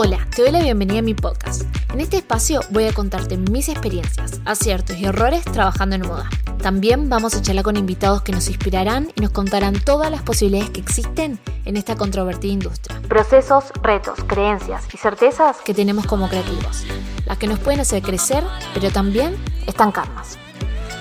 [0.00, 1.62] Hola, te doy la bienvenida a mi podcast.
[1.92, 6.30] En este espacio voy a contarte mis experiencias, aciertos y errores trabajando en moda.
[6.62, 10.70] También vamos a charlar con invitados que nos inspirarán y nos contarán todas las posibilidades
[10.70, 13.02] que existen en esta controvertida industria.
[13.08, 16.84] Procesos, retos, creencias y certezas que tenemos como creativos.
[17.26, 18.44] Las que nos pueden hacer crecer,
[18.74, 19.34] pero también
[19.66, 20.38] estancarnos.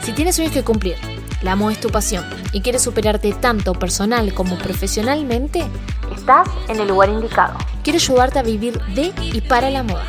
[0.01, 0.95] Si tienes sueños que cumplir,
[1.43, 5.67] la moda es tu pasión y quieres superarte tanto personal como profesionalmente,
[6.27, 7.57] estás en el lugar indicado.
[7.83, 10.03] Quiero ayudarte a vivir de y para la moda.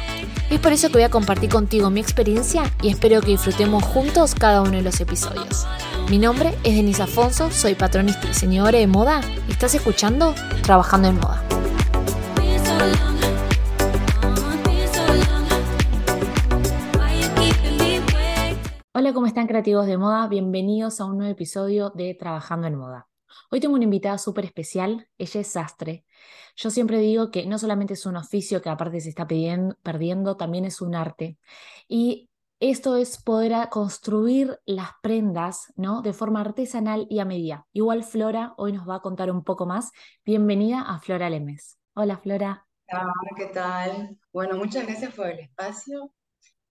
[0.50, 4.34] Es por eso que voy a compartir contigo mi experiencia y espero que disfrutemos juntos
[4.34, 5.68] cada uno de los episodios.
[6.10, 11.06] Mi nombre es Denise Afonso, soy patronista y diseñadora de moda y estás escuchando Trabajando
[11.06, 11.44] en Moda.
[18.92, 20.26] Hola, ¿cómo están creativos de moda?
[20.26, 23.06] Bienvenidos a un nuevo episodio de Trabajando en Moda.
[23.50, 26.04] Hoy tengo una invitada súper especial, ella es sastre.
[26.60, 30.64] Yo siempre digo que no solamente es un oficio que aparte se está perdiendo, también
[30.64, 31.38] es un arte.
[31.86, 36.02] Y esto es poder construir las prendas ¿no?
[36.02, 37.68] de forma artesanal y a medida.
[37.72, 39.92] Igual Flora hoy nos va a contar un poco más.
[40.24, 41.78] Bienvenida a Flora Lemes.
[41.94, 42.66] Hola Flora.
[42.90, 44.18] Hola, ¿qué tal?
[44.32, 46.12] Bueno, muchas gracias por el espacio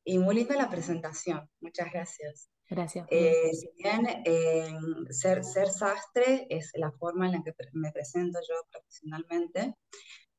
[0.03, 1.49] y muy linda la presentación.
[1.61, 2.49] Muchas gracias.
[2.69, 3.07] Gracias.
[3.09, 4.75] Eh, si bien eh,
[5.09, 9.75] ser, ser sastre es la forma en la que me presento yo profesionalmente,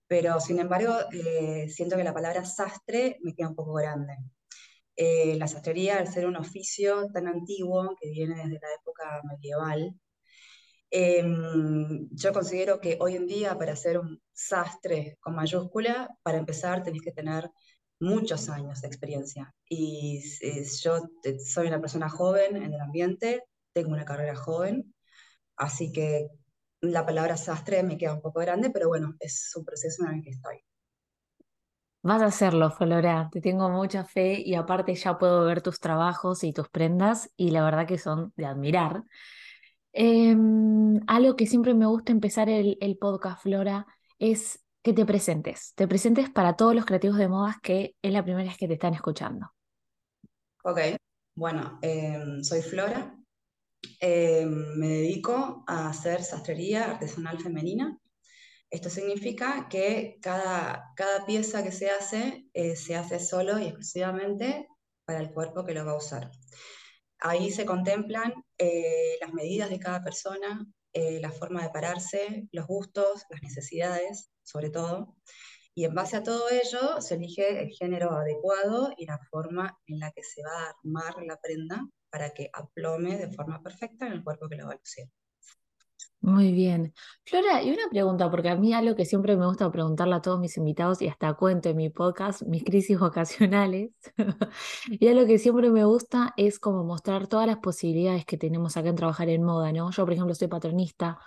[0.07, 4.15] pero sin embargo eh, siento que la palabra sastre me queda un poco grande.
[4.97, 9.95] la sastrería, al ser un oficio tan antiguo que viene desde la época medieval,
[10.91, 16.83] em, yo considero que hoy en día para ser un sastre con mayúscula, para empezar
[16.83, 17.51] tenés que tener
[18.01, 19.55] muchos años de experiencia.
[19.69, 20.21] Y
[20.83, 21.01] yo
[21.45, 24.95] soy una persona joven en el ambiente, tengo una carrera joven,
[25.57, 26.29] así que
[26.81, 30.23] la palabra sastre me queda un poco grande, pero bueno, es un proceso en el
[30.23, 30.59] que estoy.
[32.03, 33.29] Vas a hacerlo, Flora.
[33.33, 37.51] Te tengo mucha fe y aparte ya puedo ver tus trabajos y tus prendas y
[37.51, 39.03] la verdad que son de admirar.
[39.93, 43.87] Em, algo que siempre me gusta empezar el, el podcast, Flora,
[44.19, 48.23] es que te presentes, te presentes para todos los creativos de modas que es la
[48.23, 49.53] primera vez que te están escuchando.
[50.65, 50.79] Ok,
[51.35, 53.15] bueno, em, soy Flora,
[54.01, 54.49] em,
[54.79, 57.99] me dedico a hacer sastrería artesanal femenina.
[58.71, 64.69] Esto significa que cada, cada pieza que se hace eh, se hace solo y exclusivamente
[65.05, 66.31] para el cuerpo que lo va a usar.
[67.21, 72.67] Ahí se contemplan eh, las medidas de cada persona, eh, la forma de pararse, los
[72.67, 75.17] gustos, las necesidades, sobre todo.
[75.75, 80.01] Y en base a todo ello se elige el género adecuado y la forma en
[80.01, 84.13] la que se va a armar la prenda para que aplome de forma perfecta en
[84.13, 85.05] el cuerpo que lo va a lucir.
[86.21, 86.93] Muy bien.
[87.25, 90.41] Flora, y una pregunta, porque a mí algo que siempre me gusta preguntarle a todos
[90.41, 93.93] mis invitados y hasta cuento en mi podcast, mis crisis vocacionales,
[94.89, 98.89] y algo que siempre me gusta es como mostrar todas las posibilidades que tenemos acá
[98.89, 99.91] en trabajar en moda, ¿no?
[99.93, 101.19] Yo, por ejemplo, soy patronista,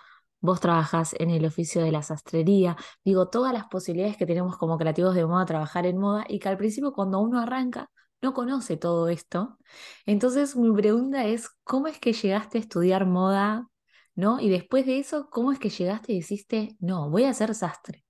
[0.42, 2.76] vos trabajas en el oficio de la sastrería,
[3.06, 6.50] digo, todas las posibilidades que tenemos como creativos de moda trabajar en moda y que
[6.50, 7.90] al principio cuando uno arranca
[8.22, 9.58] no conoce todo esto.
[10.06, 13.71] Entonces mi pregunta es, ¿cómo es que llegaste a estudiar moda?
[14.22, 14.40] ¿No?
[14.40, 18.06] Y después de eso, ¿cómo es que llegaste y dijiste, no, voy a ser sastre?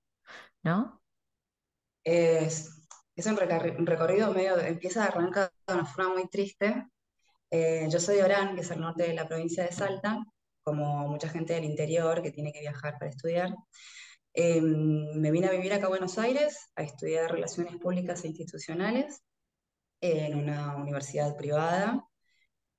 [0.61, 1.01] ¿No?
[2.03, 2.69] Es,
[3.25, 6.85] un, recorrido medio, empieza a arrancar de una forma muy triste.
[7.49, 10.21] Eh, yo soy de Orán, que es el norte de la provincia de Salta,
[10.63, 13.55] como mucha gente del interior que tiene que viajar para estudiar.
[14.33, 19.23] Em, me vine a vivir acá a Buenos Aires a estudiar Relaciones Públicas e Institucionales
[20.01, 22.05] en una universidad privada.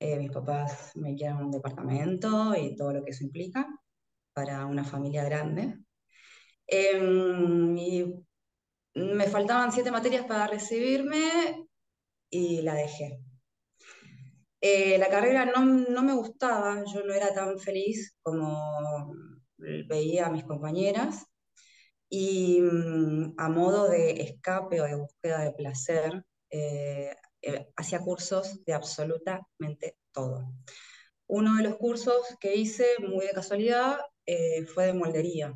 [0.04, 3.68] Eh, mis papás me dieron un departamento y todo lo que eso implica
[4.32, 5.78] para una familia grande.
[6.66, 8.12] Em, y
[8.96, 11.68] me faltaban siete materias para recibirme
[12.28, 13.20] y la dejé.
[14.60, 19.14] Eh, la carrera no, no, me gustaba, yo no era tan feliz como
[19.88, 21.26] veía a mis compañeras
[22.08, 28.65] y mm, a modo de escape o de búsqueda de placer, eh, eh, hacía cursos
[28.65, 30.53] de absolutamente todo.
[31.27, 33.99] Uno de los cursos que hice, muy de casualidad,
[34.75, 35.55] fue de moldería.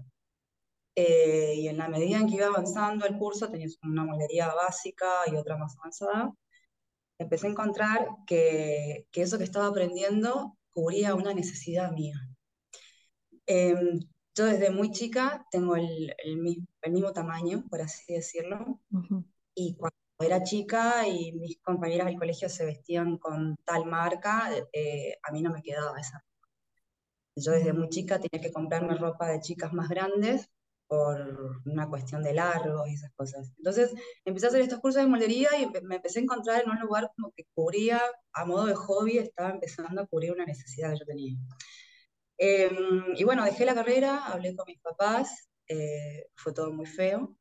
[0.94, 5.36] y en la medida en que iba avanzando el curso, tenías una moldería básica y
[5.36, 6.32] otra más avanzada,
[7.18, 12.16] empecé a encontrar que, eso que estaba aprendiendo cubría una necesidad mía.
[13.46, 14.00] Em,
[14.34, 16.14] yo desde muy chica tengo el,
[16.90, 18.80] mismo tamaño, por así decirlo,
[19.54, 25.16] y cuando era chica y mis compañeras del colegio se vestían con tal marca, eh,
[25.22, 26.24] a mí no me quedaba esa.
[27.36, 30.50] Yo desde muy chica tenía que comprarme ropa de chicas más grandes
[30.86, 33.52] por una cuestión de largo y esas cosas.
[33.58, 33.92] Entonces
[34.24, 37.10] empecé a hacer estos cursos de moldería y me empecé a encontrar en un lugar
[37.14, 38.00] como que cubría,
[38.32, 41.36] a modo de hobby, estaba empezando a cubrir una necesidad que yo tenía.
[42.38, 47.36] Em, y bueno, dejé la carrera, hablé con mis papás, eh, fue todo muy feo.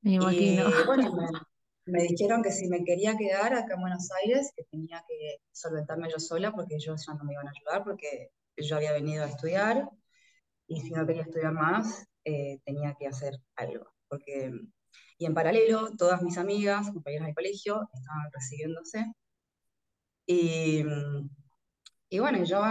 [0.00, 0.68] Me imagino.
[0.68, 1.12] Y bueno,
[1.86, 6.10] me, dijeron que si me quería quedar acá en Buenos Aires, que tenía que solventarme
[6.10, 9.28] yo sola porque ellos ya no me iban a ayudar porque yo había venido a
[9.28, 9.88] estudiar
[10.66, 13.92] y si no quería estudiar más, eh, tenía que hacer algo.
[14.08, 14.52] Porque,
[15.18, 19.12] y en paralelo, todas mis amigas, compañeras de colegio, estaban recibiéndose.
[20.26, 20.84] Y,
[22.08, 22.62] y bueno, yo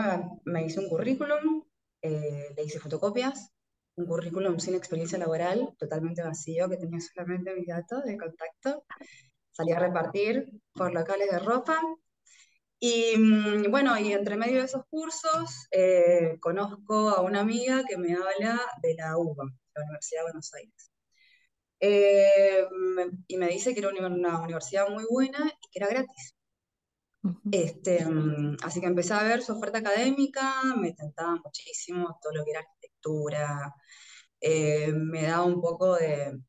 [0.45, 1.63] me hice un currículum,
[2.01, 3.51] eh, le hice fotocopias,
[3.95, 8.85] un currículum sin experiencia laboral, totalmente vacío, que tenía solamente mis datos de contacto.
[9.51, 11.81] Salí a repartir por locales de ropa
[12.83, 17.97] y mm, bueno, y entre medio de esos cursos eh, conozco a una amiga que
[17.97, 19.45] me habla de la UBA,
[19.75, 20.91] la Universidad de Buenos Aires.
[21.79, 22.65] Eh,
[23.27, 26.35] y me dice que era una universidad muy buena y que era gratis.
[27.51, 32.45] este, mm, así que empecé a ver su oferta académica, me tentaba muchísimo todo lo
[32.45, 32.65] que era
[34.41, 36.39] eh, me daba un poco de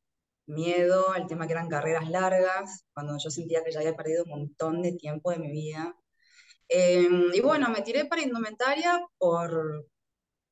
[0.47, 4.31] miedo al tema que eran carreras largas, cuando yo sentía que ya había perdido un
[4.31, 5.95] montón de tiempo de mi vida
[6.75, 9.87] Em, y bueno, me tiré para indumentaria por,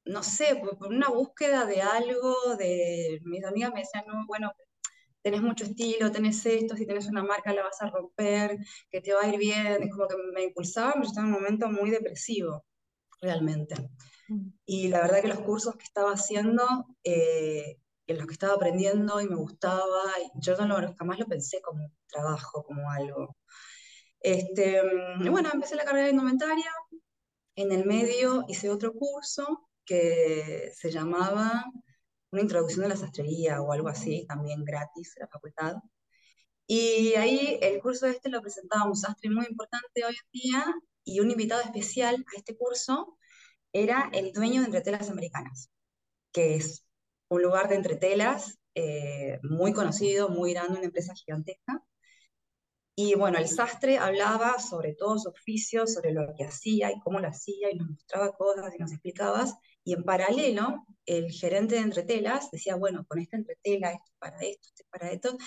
[0.05, 4.52] no sé, por, una búsqueda de algo, de mis amigas me decían, no, bueno,
[5.23, 8.58] tenés mucho estilo, tenés esto, si tenés una marca la vas a romper,
[8.91, 11.41] que te va a ir bien, es como que me impulsaba, yo estaba en un
[11.41, 12.64] momento muy depresivo,
[13.23, 13.75] realmente.
[14.64, 16.64] Y la verdad que los cursos que estaba haciendo,
[17.04, 20.02] eh, en los que estaba aprendiendo y me gustaba,
[20.34, 23.36] yo no lo, jamás lo pensé como trabajo, como algo.
[24.20, 26.70] Este, mm, bueno, empecé la carrera de indumentaria,
[27.56, 31.64] en el medio hice otro curso que se llamaba
[32.32, 35.74] Una introducción de la sastrería o algo así, también gratis de la facultad.
[36.66, 40.64] Y ahí el curso este lo presentaba un sastre muy importante hoy en día
[41.04, 43.18] y un invitado especial a este curso
[43.72, 45.70] era el dueño de Entretelas Americanas,
[46.32, 46.84] que es
[47.28, 51.82] un lugar de entretelas eh, muy conocido, muy grande, una empresa gigantesca.
[52.96, 57.19] Y bueno, el sastre hablaba sobre todo su oficio, sobre lo que hacía y cómo
[57.19, 59.46] lo hacía, y nos mostraba cosas y nos explicaba.
[59.84, 64.69] Y en paralelo, el gerente de entretelas decía, bueno, con esta entretela, esto para esto,
[64.69, 65.38] esto para esto,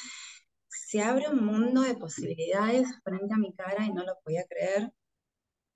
[0.68, 4.92] se abre un mundo de posibilidades frente a mi cara y no lo podía creer.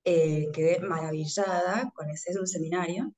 [0.10, 3.14] Eh, quedé maravillada con ese un seminario.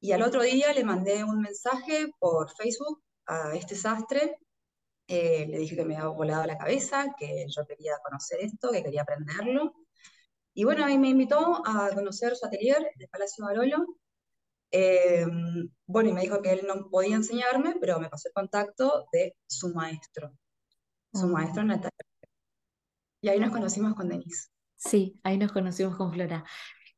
[0.00, 4.38] Y al otro día le mandé un mensaje por Facebook a este sastre
[5.06, 8.82] eh, le dije que me había volado la cabeza, que yo quería conocer esto, que
[8.82, 9.74] quería aprenderlo.
[10.54, 13.98] Y bueno, ahí me invitó a conocer su atelier de Palacio Barolo.
[14.70, 15.26] Eh,
[15.86, 19.36] bueno, y me dijo que él no podía enseñarme, pero me pasó el contacto de
[19.46, 20.32] su maestro,
[21.12, 21.90] su maestro Natalia.
[23.20, 24.53] Y ahí nos conocimos con Denise.
[24.84, 26.44] Sí, ahí nos conocimos con Flora.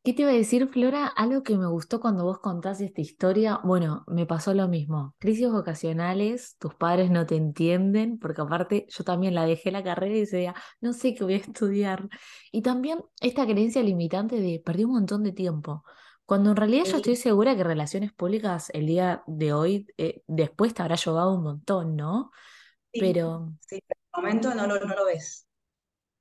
[0.03, 1.07] ¿Qué te iba a decir, Flora?
[1.07, 5.15] Algo que me gustó cuando vos contás esta historia, bueno, me pasó lo mismo.
[5.19, 10.15] Crisis vocacionales, tus padres no te entienden, porque aparte yo también la dejé la carrera
[10.15, 12.09] y decía, no sé qué voy a estudiar.
[12.53, 15.85] Y también esta creencia limitante de perdí un montón de tiempo.
[16.25, 20.75] Cuando en realidad yo estoy segura que relaciones públicas el día de hoy, eh, después
[20.75, 22.31] te habrá llevado un montón, ¿no?
[22.93, 23.53] Pero...
[23.61, 25.47] Sí, de momento no lo, no lo ves.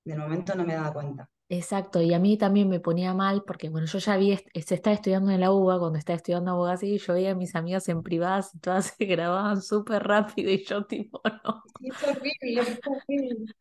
[0.04, 1.30] De momento no me daba cuenta.
[1.48, 4.96] Exacto, y a mí también me ponía mal porque, bueno, yo ya vi, se estaba
[4.96, 8.02] estudiando en la UBA, cuando estaba estudiando abogacía, y yo veía a mis amigas en
[8.02, 11.64] privadas y todas se grababan súper rápido y yo tipo, no.
[11.82, 13.54] es horrible, es horrible.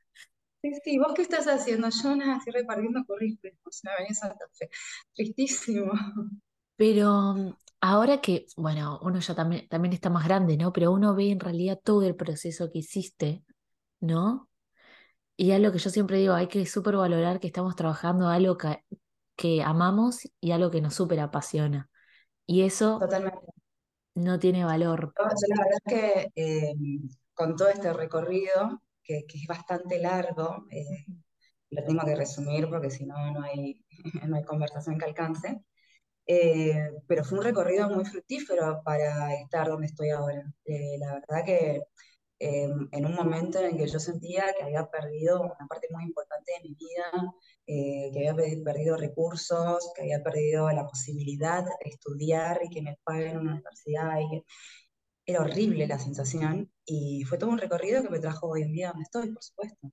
[0.62, 1.90] Sí, sí, ¿vos qué estás haciendo?
[1.90, 4.70] Yo nada, estoy repartiendo currículum, o sea, venía Santa Fe.
[5.14, 5.92] Tristísimo.
[6.76, 10.72] Pero ahora que, bueno, uno ya también, también está más grande, ¿no?
[10.72, 13.44] Pero uno ve en realidad todo el proceso que hiciste,
[14.00, 14.48] ¿no?
[15.36, 18.84] Y algo que yo siempre digo, hay que súper valorar que estamos trabajando algo que,
[19.36, 21.90] que, amamos y algo que nos súper apasiona.
[22.46, 23.00] Y eso
[24.14, 25.12] no tiene valor.
[25.16, 26.74] la verdad es que eh,
[27.32, 31.04] con todo este recorrido, que, es bastante largo, eh,
[31.70, 33.84] lo tengo que resumir porque si no, no hay,
[34.28, 35.60] no hay conversación que alcance.
[36.26, 40.44] Eh, pero fue un recorrido muy fructífero para estar donde estoy ahora.
[40.64, 41.82] la verdad que
[42.38, 46.52] en un momento en el que yo sentía que había perdido una parte muy importante
[46.52, 47.34] de mi vida,
[47.66, 52.98] eh, que había perdido recursos, que había perdido la posibilidad de estudiar y que me
[53.04, 54.18] paguen en una universidad.
[54.20, 54.44] Y
[55.24, 58.88] Era horrible la sensación y fue todo un recorrido que me trajo hoy en día
[58.88, 59.90] donde estoy, por supuesto.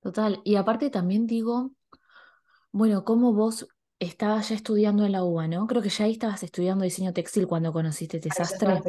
[0.00, 1.70] Total, y aparte también digo,
[2.72, 3.68] bueno, cómo vos
[4.00, 5.66] estabas ya estudiando en la UBA, ¿no?
[5.68, 8.82] Creo que ya ahí estabas estudiando diseño textil cuando conociste este sastre.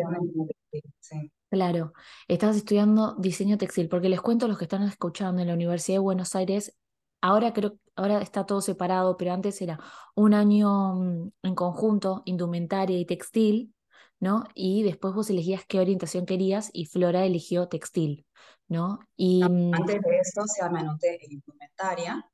[1.00, 1.32] Sí.
[1.54, 1.94] Claro,
[2.28, 5.98] estabas estudiando diseño textil, porque les cuento a los que están escuchando en la Universidad
[5.98, 6.76] de Buenos Aires,
[7.22, 9.80] ahora creo, ahora está todo separado, pero antes era
[10.16, 13.76] un año mm, en conjunto, indumentaria y textil,
[14.20, 14.46] ¿no?
[14.56, 18.26] Y después vos elegías qué orientación querías y Flora eligió textil,
[18.68, 18.98] ¿no?
[19.16, 22.28] Y, mm, Antes de eso, o sea, me anoté en indumentaria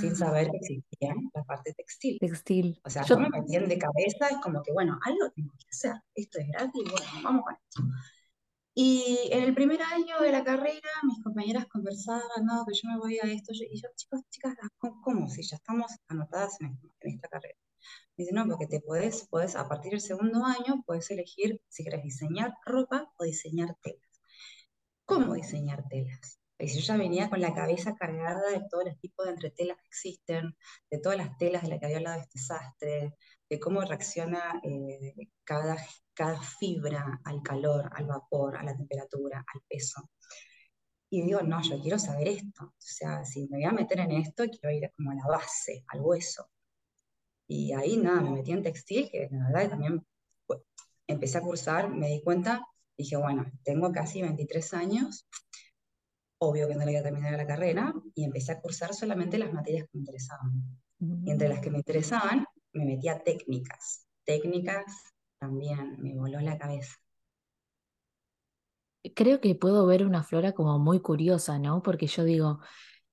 [0.00, 2.18] sin ah, saber que existía la parte textil.
[2.18, 2.80] textil.
[2.84, 5.66] O sea, Yo, yo me metí de cabeza, es como que, bueno, algo tengo que
[5.70, 6.02] hacer.
[6.16, 7.82] Esto es gratis, bueno, vamos con esto.
[8.74, 12.98] Y en el primer año de la carrera, mis compañeras conversaban, no, que yo me
[12.98, 13.52] voy a esto.
[13.52, 15.28] Y yo, chicos, chicas, ¿cómo?
[15.28, 17.58] Si ya estamos anotadas en, en esta carrera.
[18.16, 21.82] Me dice, no, porque te puedes, puedes, a partir del segundo año, puedes elegir si
[21.82, 24.20] quieres diseñar ropa o diseñar telas.
[25.04, 26.38] ¿Cómo diseñar telas?
[26.58, 29.88] Y yo ya venía con la cabeza cargada de todos los tipos de entretelas que
[29.88, 30.56] existen,
[30.90, 33.14] de todas las telas de las que había hablado este sastre,
[33.48, 35.76] de cómo reacciona eh, cada,
[36.20, 40.10] cada fibra al calor, al vapor, a la temperatura, al peso.
[41.08, 42.64] Y digo, no, yo quiero saber esto.
[42.64, 45.82] O sea, si me voy a meter en esto, quiero ir como a la base,
[45.88, 46.50] al hueso.
[47.48, 50.06] Y ahí nada, me metí en textil, que la verdad también
[51.06, 52.66] empecé a cursar, me di cuenta,
[52.98, 55.26] dije, bueno, tengo casi 23 años,
[56.38, 59.54] obvio que no le voy a terminar la carrera, y empecé a cursar solamente las
[59.54, 60.52] materias que me interesaban.
[61.24, 64.06] Y entre las que me interesaban, me metí a técnicas.
[64.22, 64.84] Técnicas
[65.40, 66.94] también, me voló la cabeza.
[69.14, 71.82] creo que puedo ver una Flora como muy curiosa, ¿no?
[71.82, 72.60] Porque yo digo,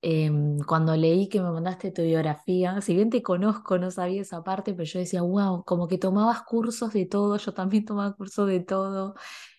[0.01, 4.43] em, cuando leí que me mandaste tu biografía, si bien te conozco, no sabía esa
[4.43, 8.47] parte, pero yo decía, wow, como que tomabas cursos de todo, yo también tomaba cursos
[8.47, 9.15] de todo.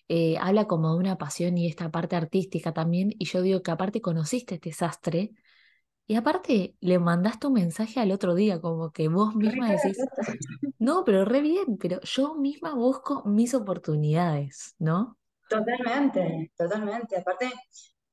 [0.08, 3.70] Eh, habla como de una pasión y esta parte artística también, y yo digo que
[3.70, 5.32] aparte conociste este sastre,
[6.08, 9.98] y aparte le mandaste un mensaje al otro día, como que vos misma decís,
[10.78, 15.18] no, pero re bien, pero yo misma busco mis oportunidades, ¿no?
[15.48, 17.16] Totalmente, totalmente.
[17.18, 17.52] Aparte,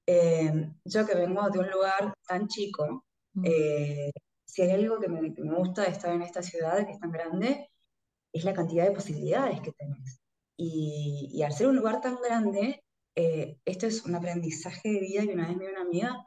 [0.06, 4.12] eh, yo que vengo de un lugar tan chico, Mm, eh,
[4.46, 7.00] si hay algo que me, que me gusta de estar en esta ciudad que es
[7.00, 7.70] tan grande,
[8.34, 10.22] es la cantidad de posibilidades que tenés.
[10.58, 12.84] Y, y al ser un lugar tan grande,
[13.16, 16.26] eh, esto es un aprendizaje de vida que una vez me dio una amiga,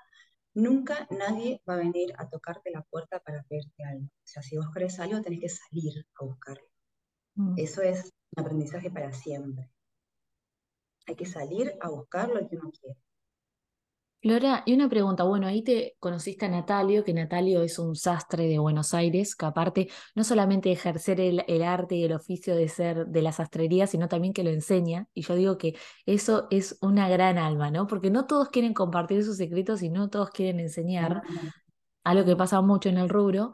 [0.59, 4.07] nunca nadie va a venir a tocarte la puerta para pedirte algo.
[4.07, 6.69] O sea, si vos querés algo, tenés que salir a buscarlo.
[7.37, 7.55] mm.
[7.57, 9.71] Eso es un aprendizaje para siempre.
[11.07, 12.99] Hay que salir a buscar lo que uno quiere.
[14.21, 18.49] Flora, y una pregunta, bueno, ahí te conociste a Natalio, que Natalio es un sastre
[18.49, 22.69] de Buenos Aires, que aparte no solamente ejercer el, el arte y el oficio de
[22.69, 26.79] ser de la sastrería, sino también que lo enseña, y yo digo que eso es
[26.81, 27.87] una gran alma, ¿no?
[27.87, 31.23] Porque no todos quieren compartir sus secretos y no todos quieren enseñar,
[32.03, 33.53] algo que pasa mucho en el rubro,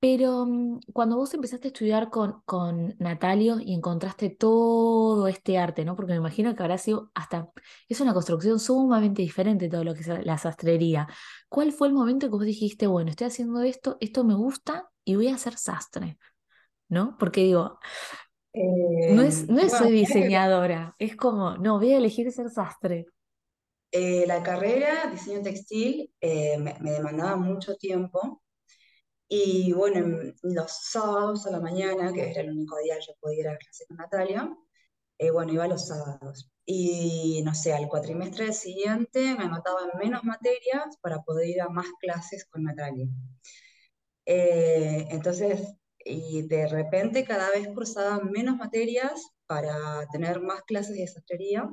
[0.00, 5.84] pero mm, cuando vos empezaste a estudiar con, con Natalio y encontraste todo este arte,
[5.84, 5.96] ¿no?
[5.96, 7.50] Porque me imagino que habrá sido hasta,
[7.88, 11.08] es una construcción sumamente diferente todo lo que es la sastrería.
[11.48, 15.16] ¿Cuál fue el momento que vos dijiste, bueno, estoy haciendo esto, esto me gusta y
[15.16, 16.18] voy a ser sastre,
[16.88, 17.16] ¿no?
[17.18, 17.78] Porque digo,
[19.06, 22.50] no Eh, es, no es bueno, soy diseñadora, es como, no, voy a elegir ser
[22.50, 23.06] sastre.
[23.92, 28.42] eh, la carrera, diseño textil, eh, me, me demandaba mucho tiempo
[29.30, 33.14] y bueno, en los sábados a la mañana, que era el único día que yo
[33.20, 34.56] podía ir a clase con Natalia,
[35.18, 36.50] eh, bueno, iba los sábados.
[36.66, 41.68] Y no sé, al cuatrimestre siguiente me anotaba en menos materias para poder ir a
[41.70, 43.08] más clases con Natalia.
[44.26, 51.06] Eh, entonces, y de repente cada vez cursaba menos materias para tener más clases de
[51.06, 51.68] sastrería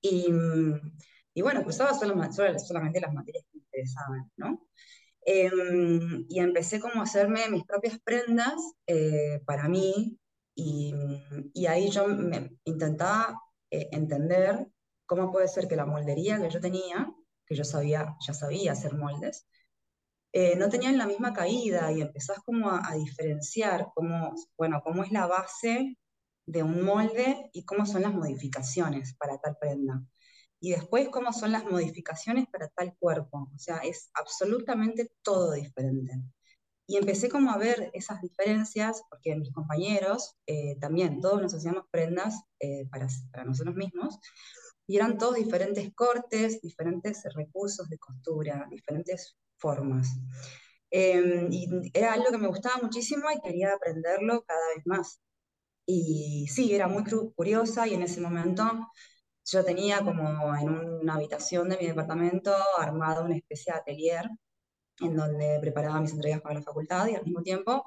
[0.00, 0.92] y, mm,
[1.34, 4.68] y bueno, cursaba solo- solo- solamente las materias que me interesaban, ¿no?
[5.26, 8.54] Em, y empecé como a hacerme mis propias prendas
[8.86, 10.18] eh, para mí
[10.54, 10.94] y,
[11.54, 13.40] y ahí yo me intentaba
[13.70, 14.68] eh, entender
[15.06, 17.10] cómo puede ser que la moldería que yo tenía,
[17.46, 19.46] que yo sabía, ya sabía hacer moldes,
[20.32, 25.04] eh, no tenían la misma caída y empezás como a, a diferenciar cómo, bueno, cómo
[25.04, 25.96] es la base
[26.46, 30.02] de un molde y cómo son las modificaciones para tal prenda.
[30.64, 33.50] Y después cómo son las modificaciones para tal cuerpo.
[33.54, 36.22] O sea, es absolutamente todo diferente.
[36.86, 41.84] Y empecé como a ver esas diferencias, porque mis compañeros eh, también, todos nos hacíamos
[41.90, 44.18] prendas eh, para, para nosotros mismos,
[44.86, 50.16] y eran todos diferentes cortes, diferentes recursos de costura, diferentes formas.
[50.90, 55.20] Eh, y era algo que me gustaba muchísimo y quería aprenderlo cada vez más.
[55.84, 57.04] Y sí, era muy
[57.34, 58.88] curiosa y en ese momento
[59.44, 64.30] yo tenía como en una habitación de mi departamento armado una especie de atelier
[65.00, 67.84] en donde preparaba mis entregas para la facultad y al mismo tiempo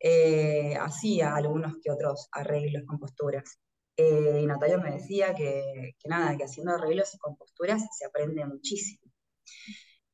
[0.00, 3.58] eh, hacía algunos que otros arreglos con posturas.
[3.96, 8.44] Eh, y Natalia me decía que, que, nada, que haciendo arreglos y composturas se aprende
[8.46, 9.00] muchísimo.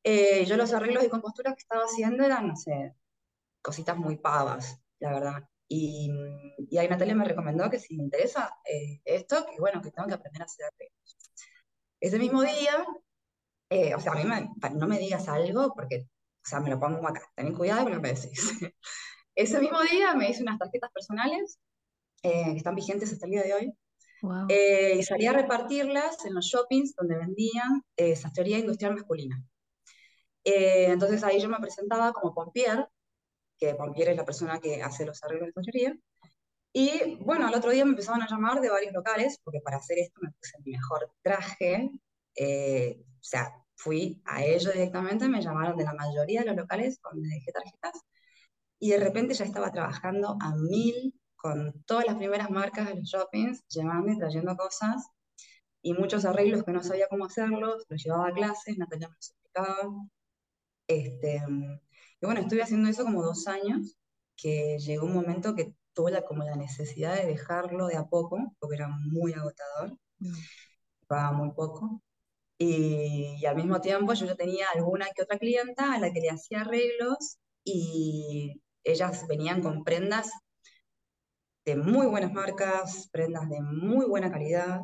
[0.03, 2.95] Eh, yo los arreglos y composturas que estaba haciendo eran, no sé,
[3.61, 5.43] cositas muy pavas, la verdad.
[5.75, 6.11] Y,
[6.69, 8.55] y ahí Natalia me recomendó que si me interesa
[9.05, 11.17] esto, que bueno, que tengo que aprender a hacer arreglos.
[11.99, 12.85] Ese mismo día,
[13.95, 16.07] o sea, a mí me, no me digas algo porque,
[16.45, 18.51] o sea, me lo pongo acá, ten cuidado con lo que me decís.
[19.35, 21.59] Ese mismo día me hice unas tarjetas personales
[22.21, 23.73] eh, que están vigentes hasta el día de hoy.
[24.47, 29.43] Eh, y salí a repartirlas en los shoppings donde vendían eh, sastrería industrial masculina.
[30.45, 32.87] entonces ahí yo me presentaba como pompier,
[33.57, 35.95] que pompier es la persona que hace los arreglos de joyería.
[36.73, 39.99] Y bueno, al otro día me empezaron a llamar de varios locales, porque para hacer
[39.99, 41.91] esto me puse mi mejor traje.
[41.91, 47.29] o sea, fui a ellos directamente, me llamaron de la mayoría de los locales donde
[47.29, 48.01] dejé tarjetas
[48.79, 53.09] y de repente ya estaba trabajando a mil con todas las primeras marcas de los
[53.09, 55.07] shoppings, llevando y trayendo cosas
[55.81, 59.29] y muchos arreglos que no sabía cómo hacerlos, los llevaba a clases, Natalia me los
[59.29, 59.75] explicaba.
[60.87, 61.41] Este,
[62.23, 63.97] y bueno, estuve haciendo eso como dos años,
[64.37, 68.55] que llegó un momento que tuve la, como la necesidad de dejarlo de a poco,
[68.59, 70.33] porque era muy agotador, mm.
[71.05, 72.01] pagaba muy poco.
[72.57, 76.21] Y, y, al mismo tiempo yo ya tenía alguna que otra clienta a la que
[76.21, 80.31] le hacía arreglos y ellas venían con prendas
[81.65, 84.79] de muy buenas marcas, prendas de muy buena calidad,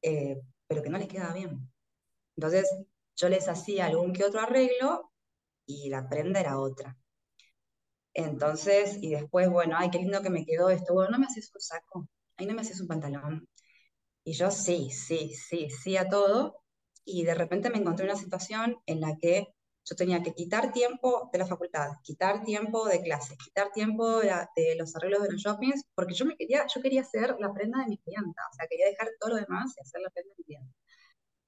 [0.00, 1.70] eh, pero que no les quedaba bien.
[2.34, 2.66] Entonces
[3.14, 5.07] yo les hacía algún que otro arreglo
[5.68, 6.96] y la prenda era otra.
[8.14, 10.94] Entonces, y después, bueno, ay, qué lindo que me quedó esto.
[10.94, 13.48] Bueno, no me haces un saco, ahí no me haces un pantalón.
[14.24, 16.62] Y yo sí, sí, sí, sí a todo.
[17.04, 19.48] Y de repente me encontré en una situación en la que
[19.84, 24.76] yo tenía que quitar tiempo de la facultad, quitar tiempo de clases, quitar tiempo de,
[24.76, 27.86] los arreglos de los shoppings, porque yo, me quería, yo quería hacer la prenda de
[27.88, 30.44] mi clienta, o sea, quería dejar todo lo demás y hacer la prenda de mi
[30.44, 30.74] clienta.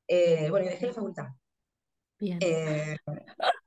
[0.08, 1.26] Eh, bueno, y dejé la facultad.
[2.20, 2.38] Bien.
[2.40, 2.96] Eh,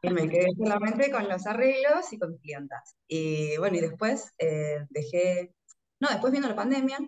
[0.04, 2.96] y me quedé solamente con los arreglos y con mis clientas.
[3.08, 5.54] Y bueno, y después eh, dejé,
[6.00, 7.00] no, después vino la pandemia,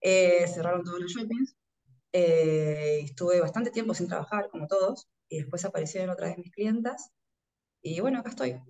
[0.00, 1.56] cerraron todos los shoppings,
[2.12, 7.10] estuve bastante tiempo sin trabajar, como todos, y después aparecieron otra vez mis clientas.
[7.82, 8.60] Y bueno, acá estoy.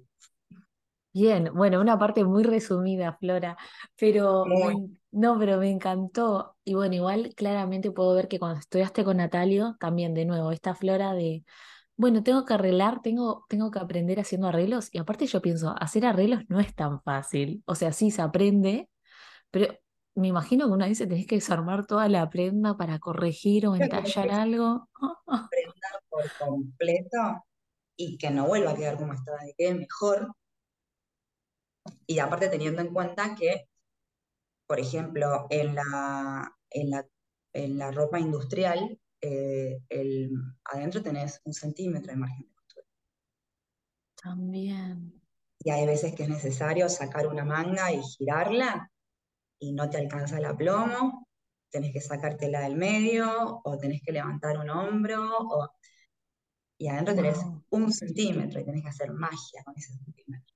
[1.13, 3.57] Bien, bueno, una parte muy resumida, Flora,
[3.97, 4.45] pero
[5.13, 6.57] no, pero me encantó.
[6.65, 10.75] Y bueno, igual claramente puedo ver que cuando estudiaste con Natalio, también de nuevo, esta
[10.75, 11.45] Flora de,
[11.97, 14.89] bueno, tengo que arreglar, tengo, tengo que aprender haciendo arreglos.
[14.93, 17.63] Y aparte yo pienso, hacer arreglos no es tan fácil.
[17.67, 18.89] O sea, sí se aprende,
[19.51, 19.75] pero
[20.15, 24.31] me imagino que una vez tenés que desarmar toda la prenda para corregir o entallar
[24.31, 24.89] algo.
[25.51, 27.45] Prender por completo
[27.97, 30.35] y que no vuelva a quedar como estaba, que quede mejor.
[32.07, 33.70] Y aparte teniendo en cuenta que,
[34.71, 37.05] por ejemplo, en la, en la,
[37.53, 40.31] en la ropa industrial, eh, el,
[40.65, 42.87] adentro tenés un centímetro de margen de costura.
[44.23, 45.21] También.
[45.59, 48.89] Y hay veces que es necesario sacar una manga y girarla
[49.59, 51.27] y no te alcanza el aplomo,
[51.69, 55.69] tenés que sacártela del medio o tenés que levantar un hombro o...
[56.79, 57.39] y adentro tenés
[57.71, 60.50] un centímetro y tenés que hacer magia con ese centímetro.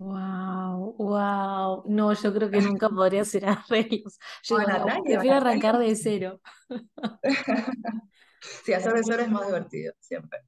[0.00, 1.84] Wow, wow.
[1.86, 4.18] No, yo creo que nunca podría hacer arreglos.
[4.42, 4.56] Yo
[5.04, 6.40] prefiero arrancar de cero.
[8.64, 10.40] sí, hacer de cero es más divertido, siempre.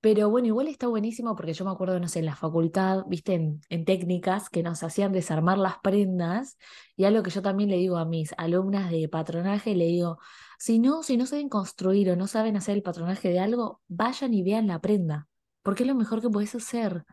[0.00, 3.34] Pero bueno, igual está buenísimo porque yo me acuerdo, no sé, en la facultad, viste,
[3.34, 6.58] en, técnicas que nos hacían desarmar las prendas
[6.96, 10.18] y algo que yo también le digo a mis alumnas de patronaje, le digo,
[10.58, 14.34] si no, si no saben construir o no saben hacer el patronaje de algo, vayan
[14.34, 15.28] y vean la prenda,
[15.62, 17.04] porque es lo mejor que puedes hacer.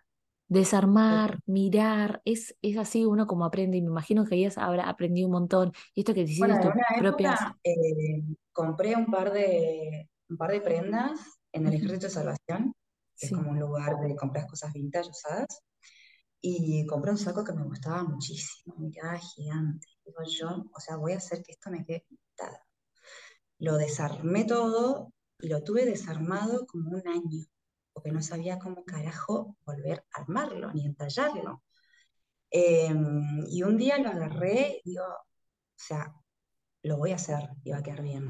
[0.50, 5.28] Desarmar, mirar, es, es así uno como aprende y me imagino que ellas habrá aprendido
[5.28, 5.72] un montón.
[5.96, 7.40] Y esto que te hiciste tus propias...
[7.64, 11.20] Eh, compré un par de, un par de prendas
[11.54, 12.74] en el Ejército de Salvación
[13.20, 15.62] es como un lugar de comprar cosas vintage usadas.
[16.42, 19.88] Y compré un saco que me gustaba muchísimo, me quedaba gigante.
[20.06, 22.58] Digo yo, o sea, voy a hacer que esto me quede pintado.
[23.58, 27.46] Lo desarmé todo y lo tuve desarmado como un año,
[28.00, 31.64] porque no sabía cómo carajo volver a armarlo ni entallarlo.
[32.50, 36.14] Em, y un día lo agarré y digo, o sea,
[36.84, 38.26] lo voy a hacer y va a quedar bien.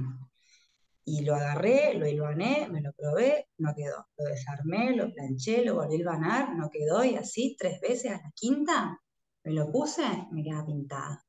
[1.05, 4.07] Y lo agarré, lo hilvané, me lo probé, no quedó.
[4.17, 7.03] Lo desarmé, lo planché, lo volví a hilvanar, no quedó.
[7.03, 8.99] Y así tres veces a la quinta
[9.43, 11.19] me lo puse, me queda pintado.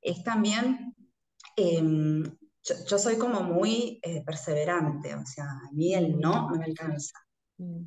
[0.00, 0.96] Es también,
[1.56, 2.24] em,
[2.62, 7.18] yo, soy como muy eh, perseverante, o sea, a mí el no no me alcanza.
[7.58, 7.84] Mm.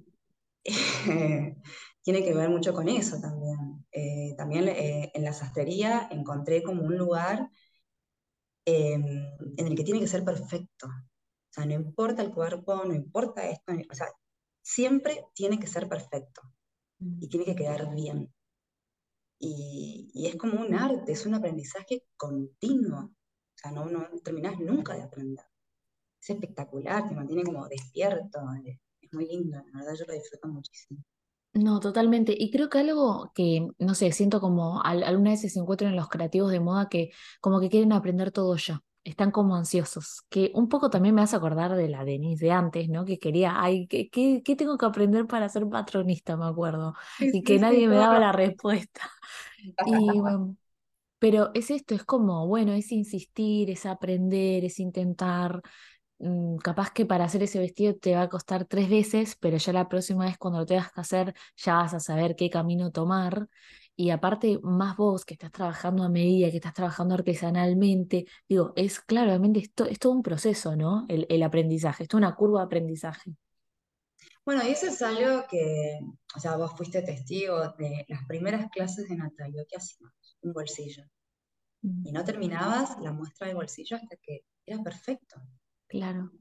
[2.04, 3.86] tiene que ver mucho con eso también.
[3.92, 7.50] Eh, también eh, en la sastrería encontré como un lugar
[8.66, 10.88] em, en el que tiene que ser perfecto.
[10.88, 14.08] O sea, no importa el cuerpo, no importa esto, o sea,
[14.62, 16.42] siempre tiene que ser perfecto
[17.20, 18.34] y tiene que quedar bien.
[19.40, 23.14] Y, y, es como un arte, es un aprendizaje continuo.
[23.64, 25.44] Sea, no, no terminás nunca de aprender.
[26.22, 28.80] Es espectacular, te mantiene como despierto, es,
[29.14, 31.04] muy lindo, la verdad yo lo disfruto muchísimo.
[31.54, 32.34] No, totalmente.
[32.38, 35.98] Y creo que algo que, no sé, siento como al- algunas veces se encuentran en
[35.98, 38.82] los creativos de moda que como que quieren aprender todo ya.
[39.04, 42.90] Están como ansiosos, que un poco también me hace acordar de la Denise de antes,
[42.90, 43.06] ¿no?
[43.06, 46.38] Que quería, ay, ¿qué, qué, qué tengo que aprender para ser patronista?
[46.38, 46.96] Me acuerdo.
[47.18, 49.02] Sí, Y que sí, nadie me daba la respuesta.
[49.86, 50.58] Y bueno,
[51.24, 55.62] pero es esto, es como, bueno, es insistir, es aprender, es intentar
[56.20, 59.72] mm, capaz que para hacer ese vestido te va a costar tres veces, pero ya
[59.72, 63.48] la próxima vez cuando lo tengas que hacer ya vas a saber qué camino tomar.
[63.96, 69.00] Y aparte, más vos que estás trabajando a medida, que estás trabajando artesanalmente, digo, es
[69.00, 71.06] claramente, esto, es todo un proceso, ¿no?
[71.08, 73.32] El, aprendizaje, es una curva de aprendizaje.
[74.46, 76.00] Bueno, y eso es algo que,
[76.36, 80.23] o sea, vos fuiste testigo de las primeras clases de Natalio, ¿qué hacíamos?
[80.44, 81.04] Un bolsillo.
[81.82, 85.38] Mm, Y no terminabas la muestra del bolsillo hasta que era perfecto.
[85.88, 86.32] Claro.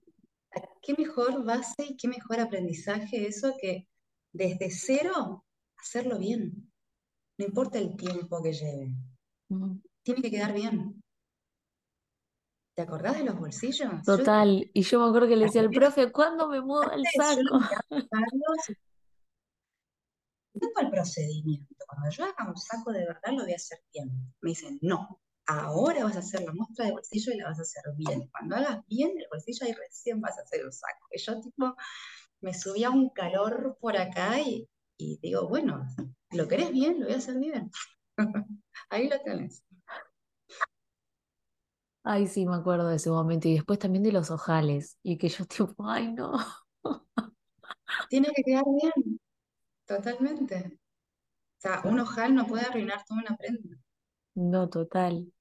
[0.83, 3.89] ¿Qué mejor base y qué mejor aprendizaje eso que
[4.33, 5.45] desde cero
[5.79, 6.71] hacerlo bien?
[7.39, 8.95] No importa el tiempo que lleve,
[9.49, 9.79] Mm.
[10.03, 11.03] tiene que quedar bien.
[12.75, 13.91] ¿Te acordás de los bolsillos?
[14.07, 14.71] Yo, Total.
[14.73, 17.59] Y yo me acuerdo que le decía al profe, ¿cuándo me muda el saco?
[20.55, 21.85] lo miraba a Carlos y tengo el procedimiento.
[21.87, 24.11] Cuando yo haga un saco de verdad lo voy a hacer bien.
[24.41, 27.63] Me dicen, no, ahora vas a hacer la muestra de bolsillo y la vas a
[27.63, 28.29] hacer bien.
[28.29, 31.07] Cuando hagas bien el bolsillo ahí recién vas a hacer un saco.
[31.13, 31.77] Y yo tipo
[32.41, 35.87] me subía un calor por acá y, y digo, bueno,
[36.31, 37.01] ¿lo querés bien?
[37.01, 37.71] Lo voy a hacer bien.
[38.91, 39.65] Ahí lo tenés.
[42.05, 43.49] Ay, sí, me acuerdo de ese momento.
[43.49, 44.99] Y después también de los ojales.
[45.03, 46.33] Y que yo tipo, ay, no.
[48.09, 49.21] Tiene que quedar bien,
[49.97, 50.79] totalmente.
[51.59, 53.77] O sea, un ojal no puede arruinar toda una prenda.
[54.35, 55.33] No, total.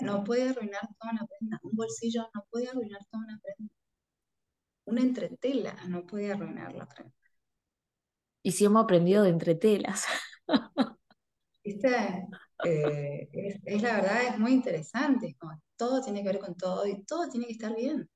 [0.00, 1.60] No puede arruinar toda una prenda.
[1.62, 3.74] Un bolsillo no puede arruinar toda una prenda.
[4.86, 7.14] Una entretela no puede arruinar la prenda.
[8.42, 10.06] Y sí hemos aprendido de entre telas.
[11.64, 11.88] ¿Viste?
[12.62, 15.28] Eh, es, es la verdad, es muy interesante.
[15.28, 18.06] es como todo tiene que ver con todo y todo tiene que estar bien.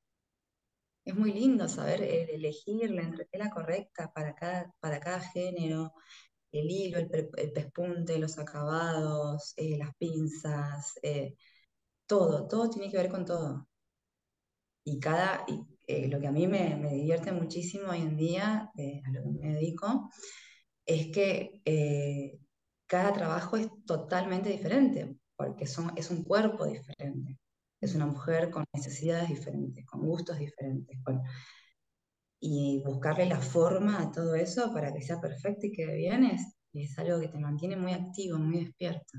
[1.04, 5.92] Es muy lindo saber elegir la entretela correcta para cada, para cada género,
[6.52, 11.36] el hilo, el, pe- el pespunte, los acabados, eh, las pinzas, eh,
[12.06, 13.68] todo, todo tiene que ver con todo.
[14.84, 18.70] Y cada, y, eh, lo que a mí me, me divierte muchísimo hoy en día,
[19.04, 20.10] a lo que me dedico,
[20.86, 21.62] es que
[22.86, 27.38] cada trabajo es totalmente diferente, porque son, es un cuerpo diferente.
[27.84, 31.20] Es una mujer con necesidades diferentes, con gustos diferentes, con-
[32.40, 36.56] y buscarle la forma a todo eso para que sea perfecto y quede bien es,
[36.72, 39.18] es algo que te mantiene muy activo, muy despierto.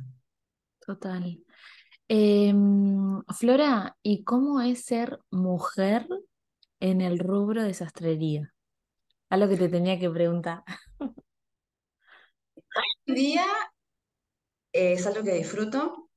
[0.80, 1.44] Total.
[2.08, 6.08] Em, Flora, ¿y cómo es ser mujer
[6.80, 8.52] en el rubro de sastrería?
[9.30, 10.64] Algo que te tenía que preguntar.
[12.58, 13.46] Hoy en día
[14.74, 16.10] eh, es algo que disfruto,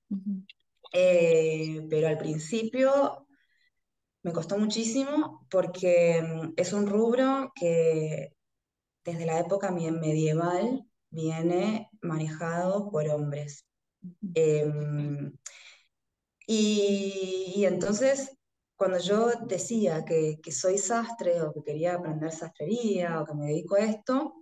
[0.92, 3.26] eh, pero al principio
[4.22, 8.34] me costó muchísimo porque mm, es un rubro que
[9.04, 13.66] desde la época me- medieval viene manejado por hombres.
[14.34, 15.32] Em,
[16.46, 18.36] y, y entonces,
[18.76, 23.46] cuando yo decía que, que soy sastre o que quería aprender sastrería o que me
[23.46, 24.37] dedico a esto,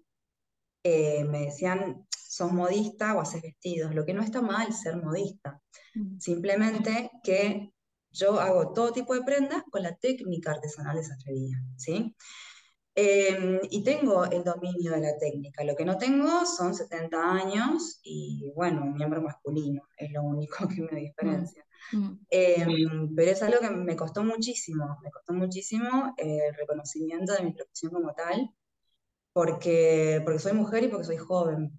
[0.89, 5.61] eh, me decían, sos modista o haces vestidos, lo que no está mal ser modista,
[5.97, 7.73] ujú, simplemente que
[8.11, 12.17] yo hago todo tipo de prendas con la técnica artesanal de sastrería, ¿sí?
[12.95, 15.65] Eh, y tengo el dominio de la técnica.
[15.65, 20.67] Lo que no tengo son 70 años y, bueno, un miembro masculino, es lo único
[20.69, 21.65] que me mm, diferencia.
[21.93, 22.67] mm, Eh,
[23.17, 27.53] pero es algo que me costó muchísimo, me costó muchísimo eh, el reconocimiento de mi
[27.53, 28.51] profesión como tal,
[29.37, 31.79] porque, porque soy mujer y porque soy joven.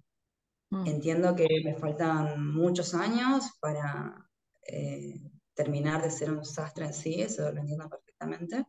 [0.70, 0.86] mm.
[0.86, 4.30] Entiendo que me faltan muchos años para
[4.68, 5.20] eh,
[5.54, 8.64] terminar de ser un sastre en sí, eso lo entiendo perfectamente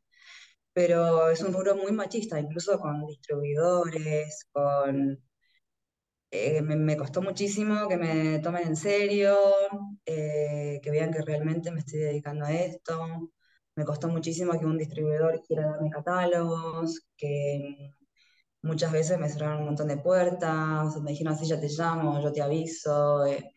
[0.73, 5.19] pero es un rubro muy machista, incluso con distribuidores, con...
[6.32, 9.36] eh, me, me costó muchísimo que me tomen en serio,
[10.06, 13.32] eh, que vean que realmente me estoy dedicando a esto.
[13.75, 17.93] Me costó muchísimo que un distribuidor quiera darme catálogos, que,
[18.62, 22.32] muchas veces me cerraron un montón de puertas, me dijeron así, ya te llamo, yo
[22.32, 23.26] te aviso.
[23.26, 23.54] eh,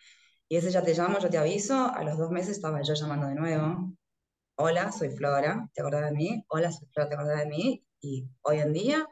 [0.48, 3.26] y ese ya te llamo, yo te aviso, a los dos meses estaba yo llamando
[3.28, 3.94] de nuevo.
[4.56, 6.44] Hola, soy Flora, ¿te acordás de mí?
[6.48, 7.84] Hola, soy Flora, ¿te acordás de mí?
[8.00, 9.06] Y hoy en día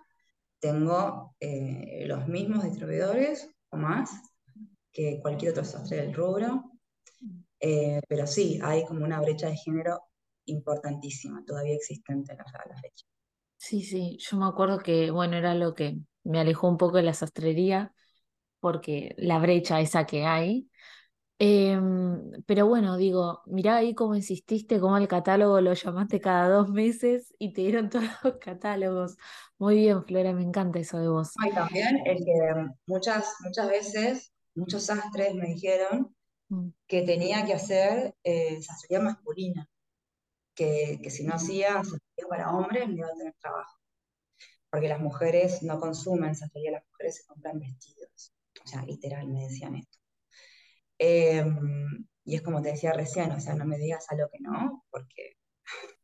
[0.61, 4.11] tengo eh, los mismos distribuidores o más
[4.93, 6.73] que cualquier otro sastre del rubro.
[7.61, 10.03] Eh, pero sí, hay como una brecha de género
[10.47, 13.07] importantísima, todavía existente a la, fecha.
[13.63, 17.03] Sí, sí, yo me acuerdo que, bueno, era lo que me alejó un poco de
[17.03, 17.95] la sastrería,
[18.61, 20.71] porque la brecha esa que hay.
[21.39, 26.71] Em, pero bueno, digo, mirá ahí cómo insististe, cómo el catálogo lo llamaste cada dos
[26.71, 29.17] meses y te dieron todos los catálogos.
[29.59, 31.33] Muy bien, Flora, me encanta eso de vos.
[31.45, 32.33] Y también el que
[32.87, 36.15] muchas, muchas veces, muchos sastres me dijeron
[36.51, 39.69] Mm, que tenía que hacer eh, sastrería masculina,
[40.61, 43.79] que, que si no hacía sastrería para hombres no iba a tener trabajo,
[44.71, 48.35] porque las mujeres no consumen sastrería, las mujeres se compran vestidos.
[48.63, 49.99] O sea, literal me decían esto.
[50.99, 51.43] Eh,
[52.25, 55.37] y es como te decía recién, o sea, no me digas algo que no, porque...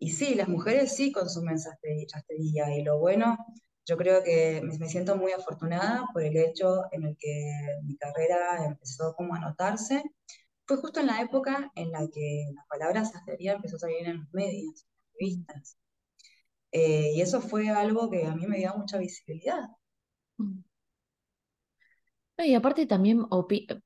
[0.00, 3.36] Y sí, las mujeres sí consumen sastrería, y lo bueno,
[3.84, 7.52] yo creo que me siento muy afortunada por el hecho en el que
[7.82, 10.04] mi carrera empezó como a notarse.
[10.68, 14.18] Fue justo en la época en la que la palabra sastrería empezó a salir en
[14.18, 15.78] los medios, en las revistas.
[16.72, 19.62] Eh, y eso fue algo que a mí me dio mucha visibilidad.
[20.36, 20.60] mm.
[22.40, 23.26] Y aparte también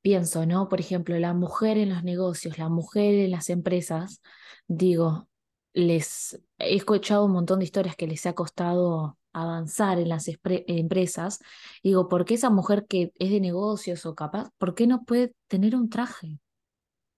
[0.01, 0.69] pienso, ¿no?
[0.69, 4.21] Por ejemplo, la mujer en los negocios, la mujer en las empresas,
[4.67, 5.27] digo,
[5.73, 11.39] les he escuchado un montón de historias que les ha costado avanzar en las empresas.
[11.81, 15.33] Digo, ¿por qué esa mujer que es de negocios o capaz, ¿por qué no puede
[15.47, 16.39] tener un traje,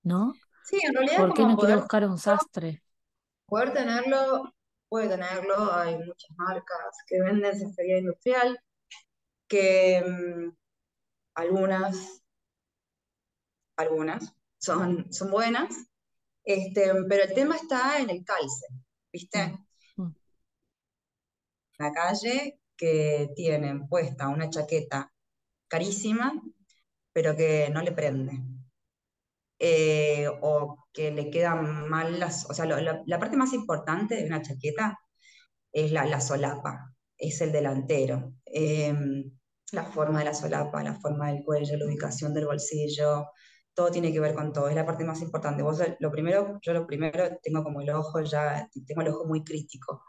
[0.06, 0.34] ¿no?
[0.64, 2.84] Sí, en realidad ¿Por qué como no poder, buscar un sastre?
[3.48, 4.54] poder tenerlo,
[4.90, 8.60] puede tenerlo, hay muchas marcas que venden sastrería industrial,
[9.48, 10.52] que mm,
[11.36, 12.24] algunas,
[13.78, 15.76] algunas son, son buenas,
[16.44, 18.68] este, pero el tema está en el calce,
[19.14, 19.58] ¿viste?
[19.98, 20.16] Mm, mm,
[21.78, 25.14] la calle que tienen puesta una chaqueta
[25.70, 26.34] carísima,
[27.14, 28.34] pero que no le prende.
[29.60, 32.50] Eh, o que le quedan mal las...
[32.50, 35.00] O sea, lo- la, la parte más importante de una chaqueta
[35.72, 38.34] es la, la solapa, es el delantero.
[38.46, 38.94] Eh,
[39.72, 43.28] la forma de la solapa, la forma del cuello, la ubicación del bolsillo,
[43.74, 45.64] todo tiene que ver con todo, es la parte más importante.
[45.64, 49.44] Vos, lo primero, yo lo primero tengo como el ojo ya, tengo el ojo muy
[49.44, 50.04] crítico.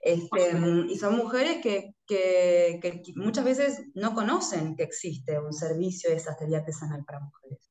[0.00, 0.52] Este,
[0.88, 6.18] y son mujeres que, que- que muchas veces no conocen que existe un servicio de
[6.20, 7.69] sastrería artesanal para mujeres.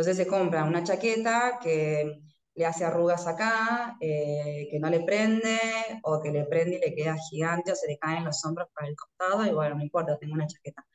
[0.00, 2.22] Entonces se compran una chaqueta que
[2.54, 5.58] le hace arrugas acá, eh, que no le prende,
[6.02, 8.88] o que le prende y le queda gigante, o se le caen los hombros para
[8.88, 10.86] el costado, y bueno, no importa, tengo una chaqueta.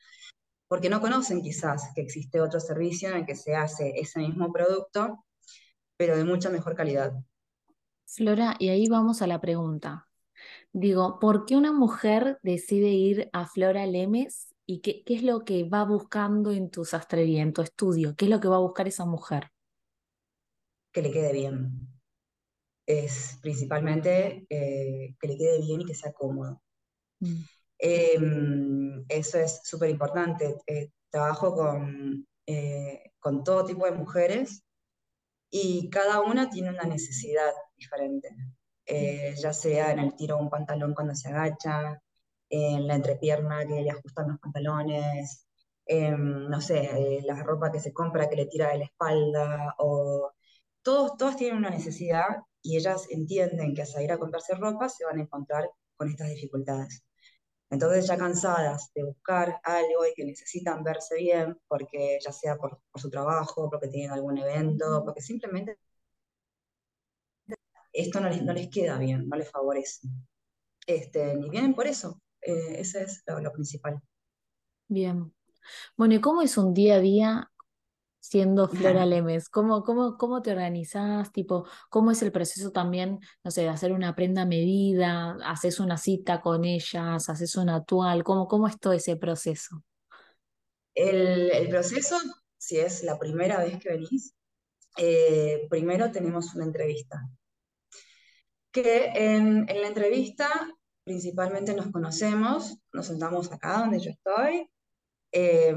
[0.66, 4.52] Porque no conocen quizás que existe otro servicio en el que se hace ese mismo
[4.52, 5.24] producto,
[5.96, 7.12] pero de mucha mejor calidad.
[8.06, 10.08] Flora, y ahí vamos a la pregunta.
[10.72, 15.44] Digo, ¿por qué una mujer decide ir a Flora Lemes y qué, qué es lo
[15.44, 18.14] que va buscando en tu sastrería, en tu estudio?
[18.16, 19.52] ¿Qué es lo que va a buscar esa mujer?
[20.92, 21.58] Que le quede bien.
[22.86, 26.62] Es principalmente eh, que le quede bien y que sea cómodo.
[27.22, 27.46] Mm,
[27.78, 28.18] Eh,
[29.08, 30.56] eso es súper importante.
[30.66, 34.62] Eh, trabajo con, eh, con todo tipo de mujeres
[35.50, 38.30] y cada una tiene una necesidad diferente,
[38.98, 42.02] mm, Eh, ya sea en el tiro de un pantalón cuando se agacha,
[42.48, 45.46] en la entrepierna que le ajustan los pantalones,
[45.86, 46.78] em, no sé,
[47.18, 50.32] eh, la ropa que se compra que le tira de la espalda, o
[50.82, 52.26] todos, todas tienen una necesidad
[52.62, 56.28] y ellas entienden que al salir a comprarse ropa se van a encontrar con estas
[56.30, 57.02] dificultades.
[57.70, 62.80] Entonces ya cansadas de buscar algo y que necesitan verse bien, porque ya sea por,
[62.90, 65.78] por su trabajo, porque tienen algún evento, porque simplemente
[67.92, 70.08] esto no les, no les queda bien, no les favorece.
[70.86, 74.00] Este, y vienen por eso, eh, ese es lo, lo principal.
[74.88, 75.32] Bien.
[75.96, 77.50] Bueno, ¿y cómo es un día a día
[78.20, 79.48] siendo Flora Lemes?
[79.48, 81.32] ¿Cómo, cómo, cómo te organizás?
[81.32, 85.36] Tipo, ¿cómo es el proceso también, no sé, de hacer una prenda medida?
[85.44, 87.28] ¿Haces una cita con ellas?
[87.28, 88.22] ¿Haces una actual?
[88.22, 89.82] ¿Cómo, cómo es todo ese proceso?
[90.94, 92.16] El, el proceso,
[92.56, 94.34] si es la primera vez que venís,
[94.96, 97.28] eh, primero tenemos una entrevista,
[98.72, 100.48] que en, en la entrevista
[101.06, 104.68] principalmente nos conocemos, nos sentamos acá donde yo estoy,
[105.30, 105.74] eh,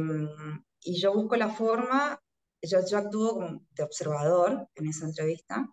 [0.82, 2.20] y yo busco la forma,
[2.64, 5.70] yo, yo actúo como de observador en esa entrevista,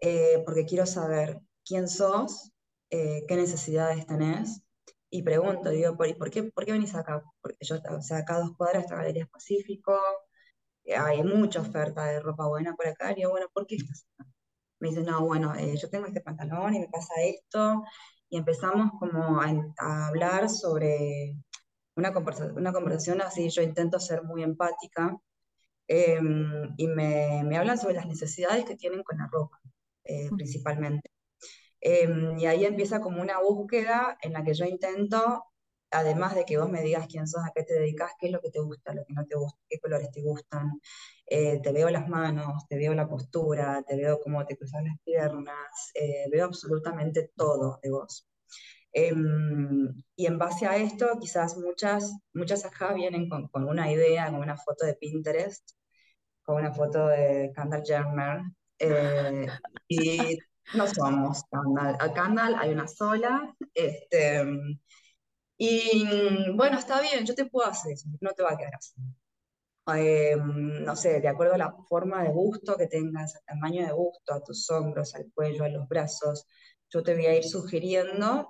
[0.00, 2.50] eh, porque quiero saber quién sos,
[2.90, 4.60] eh, qué necesidades tenés,
[5.08, 7.22] y pregunto, digo, ¿por, por qué, por qué venís acá?
[7.40, 9.96] Porque yo, o sea, acá a dos cuadras está Galerías Pacífico,
[10.84, 14.04] eh, hay mucha oferta de ropa buena por acá, y digo, bueno, ¿por qué estás
[14.18, 14.28] acá?
[14.80, 17.84] Me dice, no, bueno, eh, yo tengo este pantalón y me pasa esto,
[18.30, 21.36] y empezamos como a, a hablar sobre
[21.96, 25.16] una conversación, una conversación así, yo intento ser muy empática,
[25.88, 29.60] em, y me, me, hablan sobre las necesidades que tienen con la ropa,
[30.04, 31.10] eh, principalmente.
[31.80, 35.44] Em, y ahí empieza como una búsqueda en la que yo intento,
[35.90, 38.40] además de que vos me digas quién sos, a qué te dedicas, qué es lo
[38.40, 40.80] que te gusta, lo que no te gusta, qué colores te gustan,
[41.26, 44.98] eh, te veo las manos, te veo la postura, te veo cómo te cruzas las
[45.04, 48.26] piernas, eh, veo absolutamente todo de vos.
[48.92, 54.30] Em, y en base a esto, quizás muchas, muchas acá vienen con, con, una idea,
[54.30, 55.70] con una foto de Pinterest,
[56.42, 58.40] con una foto de Kendall Jenner,
[58.80, 59.46] eh,
[59.88, 60.38] y
[60.74, 61.96] no somos Candal.
[62.00, 63.54] A Candal hay una sola.
[63.74, 64.44] Este,
[65.62, 68.94] y bueno, está bien, yo te puedo hacer eso, no te va a quedar así.
[69.96, 73.92] Eh, no sé, de acuerdo a la forma de gusto que tengas, al tamaño de
[73.92, 76.46] gusto, a tus hombros, al cuello, a los brazos,
[76.88, 78.48] yo te voy a ir sugiriendo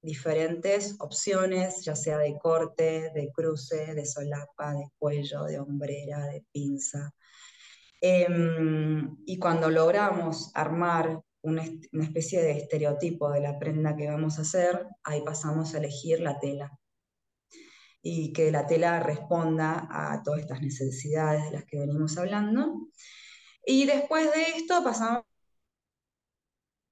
[0.00, 6.44] diferentes opciones, ya sea de corte, de cruce, de solapa, de cuello, de hombrera, de
[6.52, 7.12] pinza.
[8.00, 14.38] Em, y cuando logramos armar una, una, especie de estereotipo de la prenda que vamos
[14.38, 16.78] a hacer, ahí pasamos a elegir la tela.
[18.02, 22.88] Y que la tela responda a todas estas necesidades de las que venimos hablando.
[23.64, 25.22] Y después de esto pasamos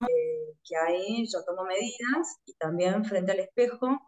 [0.00, 4.00] eh, que ahí yo tomo medidas y también frente al espejo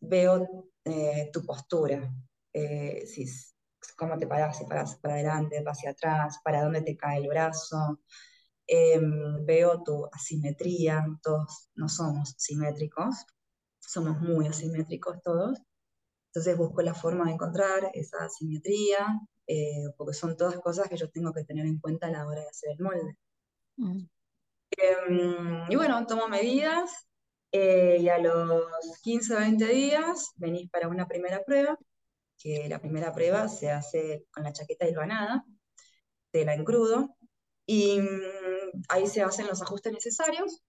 [0.00, 2.12] veo eh, tu postura.
[2.52, 3.26] Eh, si,
[3.96, 8.00] cómo te paras, si paras para adelante, hacia atrás, para dónde te cae el brazo.
[8.70, 13.24] Em, veo tu asimetría, todos no somos simétricos,
[13.80, 15.58] somos muy asimétricos todos.
[16.28, 18.98] Entonces busco la forma de encontrar esa asimetría,
[19.46, 22.42] eh, porque son todas cosas que yo tengo que tener en cuenta a la hora
[22.42, 23.16] de hacer el molde.
[23.76, 24.06] Mm.
[24.70, 26.90] Em, y bueno, tomo medidas
[27.52, 28.66] eh, y a los
[29.02, 31.78] 15 o 20 días venís para una primera prueba
[32.38, 35.44] que la primera prueba se hace con la chaqueta hilvanada,
[36.30, 37.16] tela en crudo,
[37.70, 40.62] y mm, ahí se hacen los ajustes necesarios.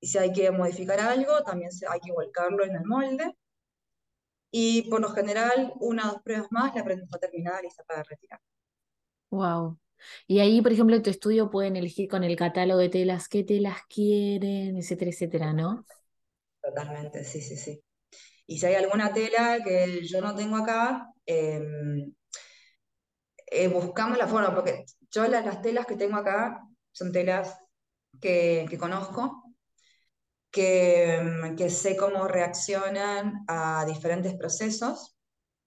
[0.00, 3.36] Y si hay que modificar algo, también hay que volcarlo en el molde.
[4.52, 8.04] Y por lo general, una o dos pruebas más, la prenda está terminada, lista para
[8.04, 8.40] retirar.
[9.30, 9.78] Wow.
[10.28, 13.42] Y ahí, por ejemplo, en tu estudio pueden elegir con el catálogo de telas qué
[13.42, 15.84] telas quieren, etcétera, etcétera, ¿no?
[16.62, 17.82] Totalmente, sí, sí, sí.
[18.46, 22.14] Y si hay alguna tela que yo no tengo acá, em,
[23.46, 27.58] eh, buscamos la forma, porque yo las, telas que tengo acá son telas
[28.20, 29.44] que, conozco,
[30.50, 35.16] que, em, que, sé cómo reaccionan a diferentes procesos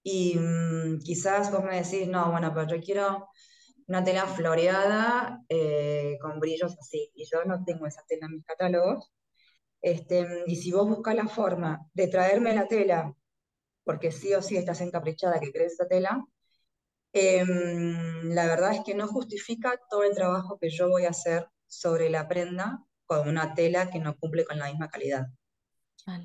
[0.02, 3.28] y mm, quizás vos me decís, no, bueno, pero yo quiero
[3.88, 8.44] una tela floreada eh, con brillos así, y yo no tengo esa tela en mis
[8.44, 9.12] catálogos,
[9.82, 13.14] este, y si vos buscas la forma de traerme la tela,
[13.84, 16.24] porque sí o sí estás encaprichada que crees esa tela,
[17.12, 21.46] em, la verdad es que no justifica todo el trabajo que yo voy a hacer
[21.66, 25.26] sobre la prenda con una tela que no cumple con la misma calidad.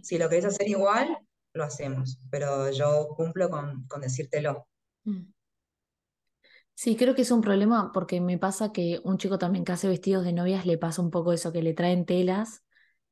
[0.01, 1.17] Si lo querés hacer igual,
[1.53, 4.67] lo hacemos, pero yo cumplo con, con decírtelo.
[5.05, 5.31] Mm.
[6.73, 9.87] Sí, creo que es un problema porque me pasa que un chico también que hace
[9.87, 12.63] vestidos de novias le pasa un poco eso, que le traen telas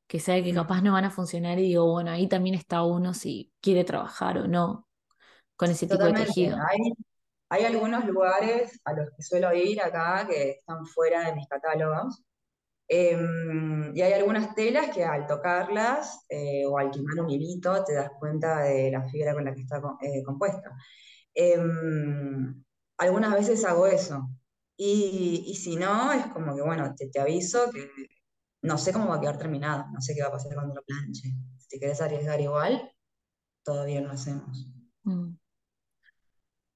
[0.09, 3.13] que sabe que capaz no van a funcionar y digo, bueno, ahí también está uno
[3.13, 4.87] si quiere trabajar o no
[5.55, 6.57] con ese tipo de tejido.
[6.67, 6.93] Hay,
[7.49, 12.23] hay, algunos lugares a los que suelo ir acá que están fuera de mis catálogos.
[12.87, 17.93] Em, y hay algunas telas que al tocarlas eh, o al quemar un hilito te
[17.93, 20.75] das cuenta de la fibra con la que está eh, compuesta.
[21.33, 22.63] Em,
[22.97, 24.29] algunas veces hago eso.
[24.75, 27.91] Y, y, si no, es como que, bueno, te, te aviso que
[28.61, 30.83] no sé cómo va a quedar terminado, no sé qué va a pasar cuando lo
[30.83, 31.33] planche.
[31.57, 32.91] Si querés arriesgar igual,
[33.63, 34.67] todavía lo hacemos.
[35.03, 35.35] Mm.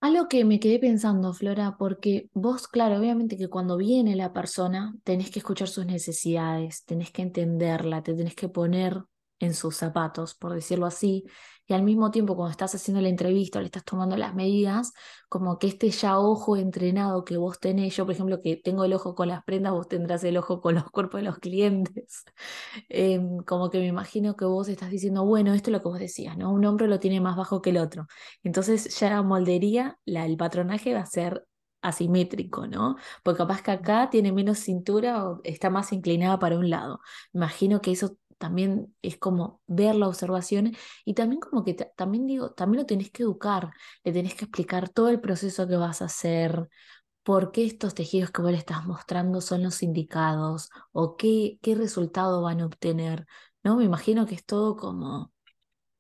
[0.04, 4.94] Algo que me quedé pensando, Flora, porque vos, claro, obviamente que cuando viene la persona,
[5.06, 9.02] tenés que escuchar sus necesidades, tenés que entenderla, te tenés que poner
[9.46, 11.26] en sus zapatos, por decirlo así,
[11.68, 14.92] y al mismo tiempo cuando estás haciendo la entrevista, le estás tomando las medidas,
[15.30, 18.94] como que este ya ojo entrenado que vos tenés, yo por ejemplo que tengo el
[18.94, 22.24] ojo con las prendas, vos tendrás el ojo con los cuerpos de los clientes,
[22.90, 26.00] em, como que me imagino que vos estás diciendo, bueno, esto es lo que vos
[26.00, 26.52] decías, ¿no?
[26.52, 28.08] Un hombro lo tiene más bajo que el otro,
[28.44, 31.46] entonces ya la moldería, la, el patronaje va a ser
[31.84, 32.96] asimétrico, ¿no?
[33.24, 37.02] Porque capaz que acá tiene menos cintura o está más inclinada para un lado.
[37.34, 40.76] Imagino que eso también es como ver la observación
[41.06, 43.72] y también como que también digo, también lo tenés que educar,
[44.04, 46.68] le tenés que explicar todo el proceso que vas a hacer,
[47.24, 51.74] por qué estos tejidos que vos le estás mostrando son los indicados o qué, qué
[51.76, 53.26] resultado van a obtener,
[53.64, 53.78] ¿no?
[53.78, 55.32] Me imagino que es todo como...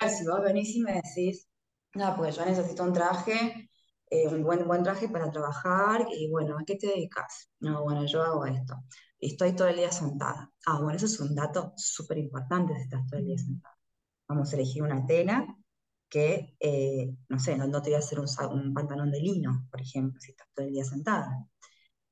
[0.01, 1.47] Si vos venís y me decís,
[1.95, 3.69] no, pues yo necesito un traje,
[4.09, 7.49] eh, un buen, buen traje para trabajar y bueno, ¿a qué te dedicas?
[7.61, 8.75] No, bueno, yo hago esto.
[9.23, 10.51] Estoy todo el día sentada.
[10.65, 13.77] Ah, bueno, eso es un dato súper importante si estás todo el día sentada.
[14.27, 15.47] Vamos a elegir una tela
[16.09, 20.19] que, eh, no sé, no, te voy a hacer un, pantalón de lino, por ejemplo,
[20.19, 21.47] si estás todo el día sentada.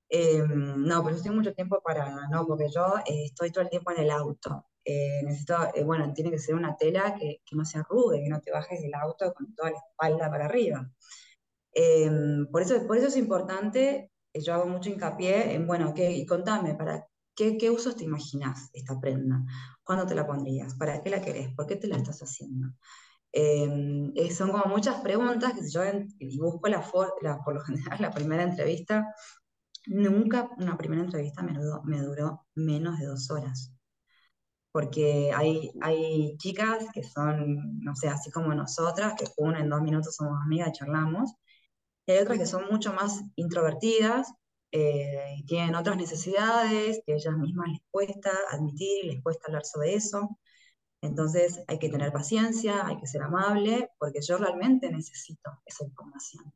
[0.09, 3.70] Em, no, pero yo tengo mucho tiempo para, no, porque yo eh, estoy todo el
[3.70, 4.68] tiempo en el auto.
[4.86, 8.39] Eh, necesito, bueno, tiene que ser una tela que, que, no se arrugue, que no
[8.41, 10.89] te bajes del auto con toda la espalda para arriba.
[11.74, 16.25] Em, por, eso, por eso es importante, yo hago mucho hincapié en, bueno, ¿qué, y
[16.25, 19.43] contame, ¿para qué, qué usos te imaginas esta prenda?
[19.84, 20.75] ¿Cuándo te la pondrías?
[20.75, 21.53] ¿Para qué la querés?
[21.55, 22.69] ¿Por qué te la estás haciendo?
[23.34, 25.82] Em, eh, son como muchas preguntas que si yo
[26.19, 29.13] y busco la, por lo general la primera entrevista,
[29.88, 33.73] nunca una primera entrevista me duró, me duró menos de dos horas.
[34.71, 39.82] Porque hay, hay chicas que son, no sé, así como nosotras, que una en dos
[39.82, 41.34] minutos somos amigas, charlamos,
[42.06, 44.34] y hay otras que son mucho más introvertidas
[44.72, 49.66] eh, y tienen otras necesidades que a ellas mismas les cuesta admitir, les cuesta hablar
[49.66, 50.39] sobre eso.
[51.02, 56.54] Entonces hay que tener paciencia, hay que ser amable, porque yo realmente necesito esa información.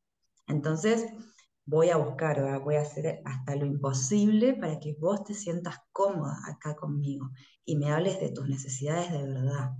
[0.47, 1.07] Entonces
[1.65, 6.37] voy a buscar, voy a hacer hasta lo imposible para que vos te sientas cómoda
[6.47, 7.31] acá conmigo
[7.65, 9.71] y me hables de tus necesidades de verdad.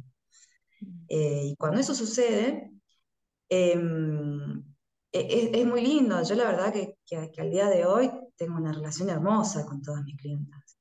[1.07, 2.72] Eh, y cuando eso sucede,
[3.49, 4.63] em,
[5.16, 6.22] e, e, es, muy lindo.
[6.24, 10.03] Yo la verdad que, que al día de hoy tengo una relación hermosa con todas
[10.03, 10.78] mis clientas.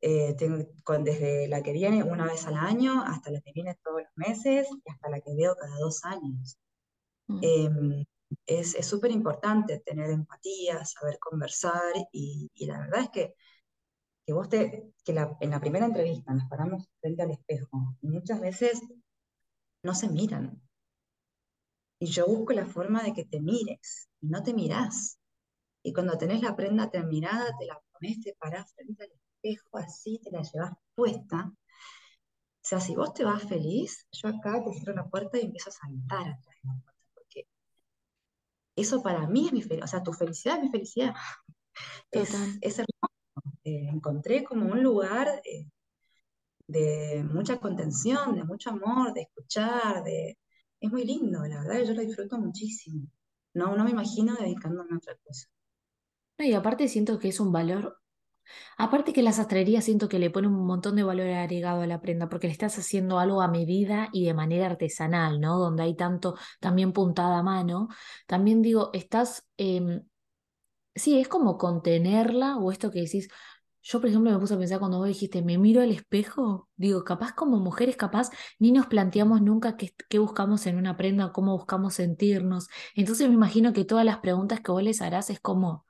[0.00, 0.58] Eh, tengo,
[1.02, 4.68] desde la que viene una vez al año hasta la que viene todos los meses
[4.84, 6.58] y hasta la que veo cada dos años.
[7.26, 7.40] Mm.
[7.42, 8.04] Em,
[8.46, 13.34] es súper importante tener empatía, saber conversar y, la verdad es que,
[14.24, 18.40] que vos te, que en la primera entrevista nos paramos frente al espejo y muchas
[18.40, 18.80] veces
[19.82, 20.65] no se miran.
[21.98, 25.18] Y yo busco la forma de que te mires y no te mirás.
[25.82, 30.20] Y cuando tenés la prenda terminada, te la pones, te parás frente al espejo así,
[30.22, 31.52] te la llevas puesta.
[32.66, 35.70] O sea, si vos te vas feliz, yo acá te cierro la puerta y empiezo
[35.70, 37.46] a saltar atrás de la puerta, porque
[38.74, 41.14] eso para mí es mi felicidad, o sea, tu felicidad es mi felicidad.
[42.10, 43.58] Es, hermoso.
[43.64, 45.68] Eh, encontré como un lugar eh,
[46.66, 50.38] de mucha contención, de mucho amor, de escuchar, de...
[50.80, 53.06] Es muy lindo, la verdad, yo lo disfruto muchísimo.
[53.52, 55.48] No, no me imagino dedicándome a otra cosa.
[56.38, 57.98] y aparte siento que es un valor
[58.78, 62.00] Aparte que la sastrería siento que le pone un montón de valor agregado a la
[62.00, 65.58] prenda, porque le estás haciendo algo a medida y de manera artesanal, ¿no?
[65.58, 67.88] Donde hay tanto también puntada a mano.
[68.26, 70.04] También digo, estás, em,
[70.94, 73.28] sí, es como contenerla o esto que decís,
[73.88, 77.04] yo, por ejemplo, me puse a pensar cuando vos dijiste, me miro al espejo, digo,
[77.04, 81.56] capaz como mujeres, capaz ni nos planteamos nunca qué, qué, buscamos en una prenda, cómo
[81.56, 82.66] buscamos sentirnos.
[82.96, 85.86] Entonces me imagino que todas las preguntas que vos les harás es como,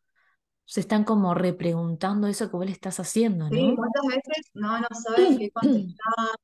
[0.67, 3.57] se están como repreguntando eso que vos le estás haciendo, ¿no?
[3.57, 6.37] Sí, muchas veces no, no saben qué contestar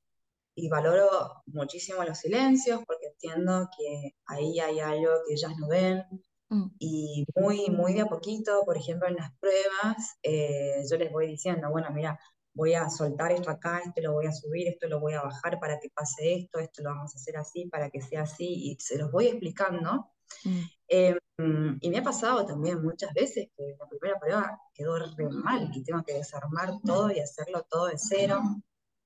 [0.55, 6.03] y valoro muchísimo los silencios porque entiendo que ahí hay algo que ellas no ven.
[6.79, 11.27] Y muy, muy de a poquito, por ejemplo, en las pruebas, eh, yo les voy
[11.27, 12.19] diciendo, bueno, mira,
[12.55, 15.59] voy a soltar esto acá, esto lo voy a subir, esto lo voy a bajar
[15.59, 18.77] para que pase esto, esto lo vamos a hacer así para que sea así, y
[18.79, 20.11] se los voy explicando.
[20.45, 20.61] Mm.
[20.89, 25.71] Em, y me ha pasado también muchas veces que la primera prueba quedó re mal
[25.75, 28.41] y tengo que desarmar todo y hacerlo todo de cero.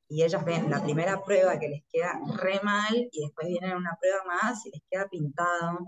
[0.08, 3.96] Y ellas ven la primera prueba que les queda re mal y después vienen una
[4.00, 5.78] prueba más y les queda pintado.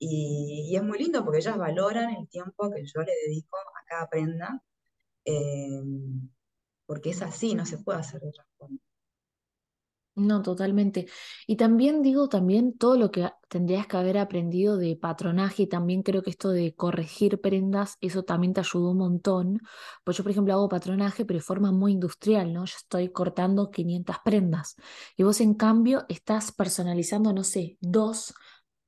[0.00, 4.08] Y, es muy lindo porque ellas valoran el tiempo que yo le dedico a cada
[4.08, 4.62] prenda,
[5.24, 6.30] em,
[6.86, 8.78] porque es así, no se puede hacer de otra forma.
[10.16, 11.06] No, totalmente.
[11.46, 16.02] Y también digo, también todo lo que tendrías que haber aprendido de patronaje, y también
[16.02, 19.60] creo que esto de corregir prendas, eso también te ayudó un montón.
[20.04, 22.64] Pues yo, por ejemplo, hago patronaje, pero de forma muy industrial, ¿no?
[22.66, 24.76] Yo estoy cortando 500 prendas.
[25.16, 28.34] Y vos, en cambio, estás personalizando, no sé, dos,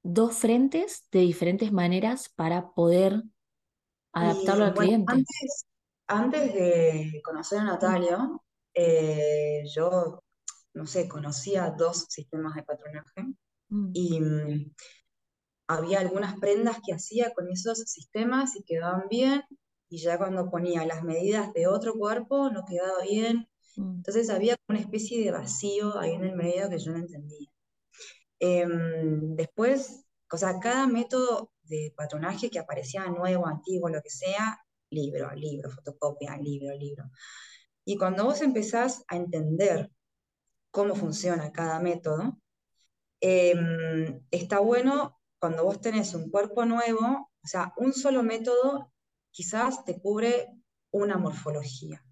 [0.02, 3.22] dos frentes de diferentes maneras para poder
[4.12, 5.12] adaptarlo al cliente.
[5.12, 5.66] Antes,
[6.06, 8.42] antes de conocer a Natalio,
[8.74, 10.22] eh, yo
[10.74, 13.22] no sé, conocía dos sistemas de patronaje
[13.68, 13.90] mm.
[13.94, 14.72] y,
[15.68, 19.42] había algunas prendas que hacía con esos sistemas y quedaban bien,
[19.88, 23.48] y ya cuando ponía las medidas de otro cuerpo no quedaba bien.
[23.76, 23.96] Mm.
[23.96, 27.48] Entonces había una especie de vacío ahí en el medio que yo no entendía.
[28.44, 34.58] Em, después, o sea, cada método de patronaje que aparecía nuevo, antiguo, lo que sea,
[34.90, 37.04] libro, libro, fotocopia, libro, libro.
[37.84, 39.92] Y cuando vos empezás a entender
[40.72, 42.36] cómo funciona cada método,
[43.20, 48.92] em, está bueno cuando vos tenés un cuerpo nuevo, o sea, un solo método
[49.30, 50.48] quizás te cubre
[50.90, 52.04] una morfología.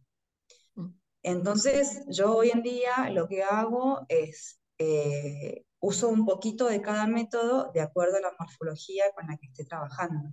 [0.77, 0.91] Mm.
[1.25, 7.07] Entonces, yo hoy en día lo que hago es eh, uso un poquito de cada
[7.07, 10.33] método de acuerdo a la morfología con la que esté trabajando.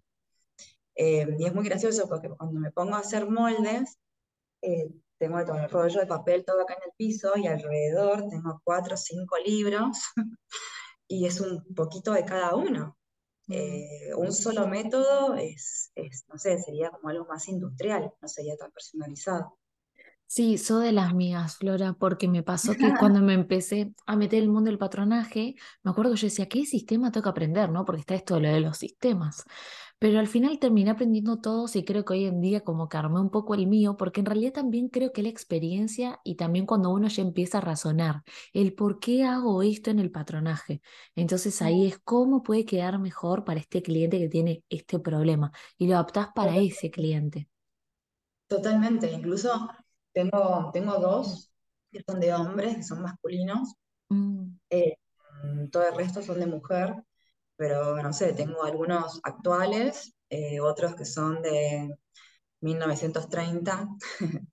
[0.96, 3.98] Eh, y es muy gracioso porque cuando me pongo a hacer moldes,
[4.62, 8.62] eh, tengo todo el rollo de papel todo acá en el piso y alrededor tengo
[8.64, 9.98] cuatro o cinco libros
[11.08, 12.98] y es un poquito de cada uno.
[13.48, 13.54] Mm.
[13.54, 18.58] Eh, un solo método es, es, no sé, sería como algo más industrial, no sería
[18.58, 19.58] tan personalizado.
[20.30, 24.44] Sí, soy de las mías, Flora, porque me pasó que cuando me empecé a meter
[24.44, 27.70] el mundo del patronaje, me acuerdo que yo decía, ¿qué sistema tengo que aprender?
[27.70, 27.86] ¿no?
[27.86, 29.46] Porque está esto de lo de los sistemas.
[30.00, 33.20] Pero al final terminé aprendiendo todos y creo que hoy en día como que armé
[33.20, 36.92] un poco el mío, porque en realidad también creo que la experiencia y también cuando
[36.92, 38.24] uno ya empieza a razonar
[38.54, 40.82] el por qué hago esto en el patronaje.
[41.16, 45.88] Entonces ahí es cómo puede quedar mejor para este cliente que tiene este problema y
[45.88, 47.48] lo adaptás para ese cliente.
[48.48, 49.70] Totalmente, incluso
[50.18, 51.52] tengo, tengo dos
[51.92, 53.76] que son de hombres, que son masculinos.
[54.10, 54.58] Mm.
[54.70, 54.98] Eh,
[55.72, 56.96] todo el resto son de mujer,
[57.56, 61.96] pero no sé, tengo algunos actuales, eh, otros que son de
[62.62, 63.88] 1930.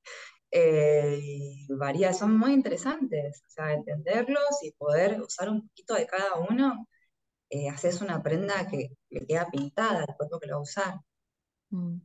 [0.51, 6.07] eh, y varía, son muy interesantes, o sea, entenderlos y poder usar un poquito de
[6.07, 6.87] cada uno,
[7.51, 10.95] eh, haces una prenda que le queda pintada al cuerpo que lo va a usar.
[11.71, 12.01] Mm.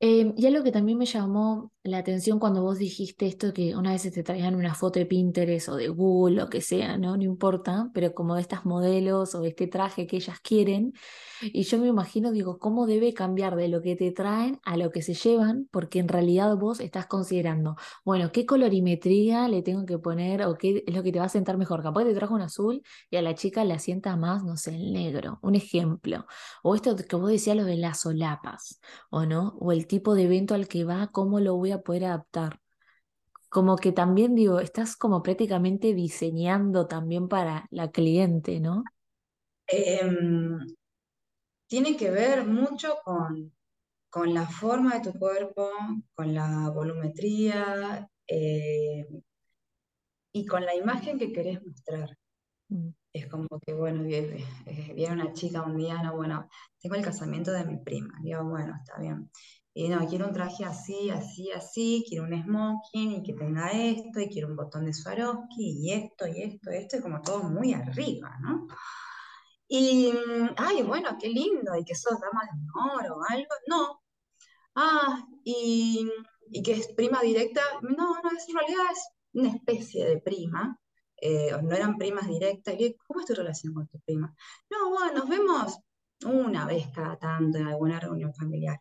[0.00, 4.02] Y algo que también me llamó la atención cuando vos dijiste esto, que una vez
[4.02, 7.16] te traían una foto de Pinterest o de Google, lo que sea, ¿no?
[7.16, 10.92] No importa, pero como de estas modelos o este traje que ellas quieren.
[11.40, 14.90] Y yo me imagino, digo, ¿cómo debe cambiar de lo que te traen a lo
[14.90, 15.68] que se llevan?
[15.70, 20.82] Porque en realidad vos estás considerando, bueno, ¿qué colorimetría le tengo que poner o qué
[20.86, 21.82] es lo que te va a sentar mejor?
[21.82, 24.92] Capaz te trajo un azul y a la chica le asienta más, no sé, el
[24.92, 26.26] negro, un ejemplo.
[26.62, 28.80] O esto que vos decías, lo de las solapas,
[29.10, 29.56] ¿o no?
[29.60, 32.60] O el tipo de evento al que va, ¿cómo lo voy a poder adaptar.
[33.48, 38.84] Como que también digo, estás como prácticamente diseñando también para la cliente, ¿no?
[39.66, 40.58] Em,
[41.66, 43.52] tiene que ver mucho con,
[44.10, 45.70] con, la forma de tu cuerpo,
[46.14, 49.06] con la volumetría eh,
[50.32, 52.16] y con la imagen que querés mostrar.
[53.18, 54.44] Es como que, bueno, viene,
[54.94, 56.48] viene, una chica un día, no, bueno,
[56.80, 58.14] tengo el casamiento de mi prima.
[58.22, 59.30] Digo, bueno, está bien.
[59.74, 64.20] Y no, quiero un traje así, así, así, quiero un smoking y que tenga esto,
[64.20, 67.72] y quiero un botón de Swarovski, y esto, y esto, esto, y como todo muy
[67.74, 68.66] arriba, ¿no?
[69.68, 70.12] Y,
[70.56, 74.02] ay, bueno, qué lindo, y que sos dama de honor o algo, no.
[74.74, 76.08] Ah, y,
[76.50, 80.78] y que es prima directa, no, no, es, en realidad es una especie de prima,
[81.20, 82.74] eh, no eran primas directas.
[82.78, 84.34] Y ¿cómo es tu relación con tu prima?
[84.70, 85.78] No, bueno, nos vemos
[86.24, 88.80] una vez cada tanto en alguna reunión familiar.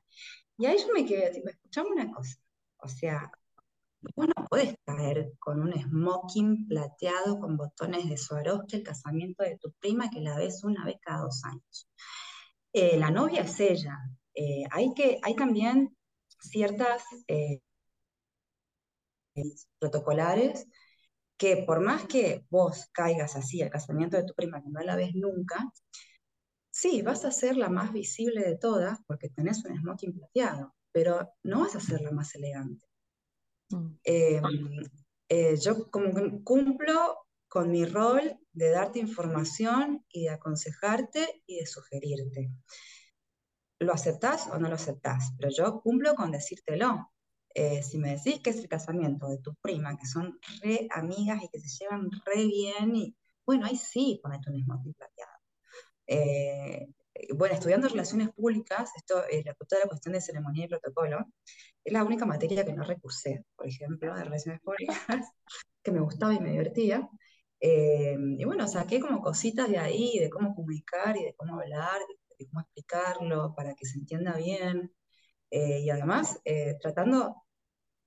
[0.58, 2.36] Y ahí yo me quedé, tipo, escuchame una cosa.
[2.78, 3.32] O sea,
[4.16, 9.58] vos no podés caer con un smoking plateado con botones de Swarovski el casamiento de
[9.58, 11.90] tu prima que la ves una vez cada dos años.
[12.74, 13.98] Eh, la novia es ella.
[14.34, 15.96] Eh, hay, que, hay también
[16.40, 17.62] ciertas eh,
[19.80, 20.68] protocolares
[21.38, 24.96] que por más que vos caigas así al casamiento de tu prima que no la
[24.96, 25.72] ves nunca,
[26.80, 31.28] Sí, vas a ser la más visible de todas porque tenés un smoking plateado, pero
[31.42, 32.86] no vas a ser la más elegante.
[33.72, 33.96] Mm.
[34.04, 34.44] Em,
[35.28, 37.18] eh, yo como cumplo
[37.48, 42.52] con mi rol de darte información y de aconsejarte y de sugerirte.
[43.80, 45.34] ¿Lo aceptás o no lo aceptás?
[45.40, 47.12] Pero yo cumplo con decírtelo.
[47.60, 51.42] Eh, si me decís que es el casamiento de tu prima, que son re amigas
[51.42, 53.16] y que se llevan re bien, y
[53.48, 55.32] bueno, ahí sí ponete un smoking plateado.
[56.06, 56.88] Eh,
[57.34, 61.26] bueno, estudiando relaciones públicas, esto, es la, la cuestión de ceremonia y protocolo,
[61.84, 64.96] es la única materia que no recursé, por ejemplo, de relaciones públicas,
[65.84, 67.10] que me gustaba y me divertía.
[67.60, 72.02] Eh, y bueno, saqué como cositas de ahí, de cómo comunicar y de cómo hablar,
[72.38, 74.94] de, cómo explicarlo para que se entienda bien.
[75.50, 76.40] Eh, y además,
[76.82, 77.47] tratando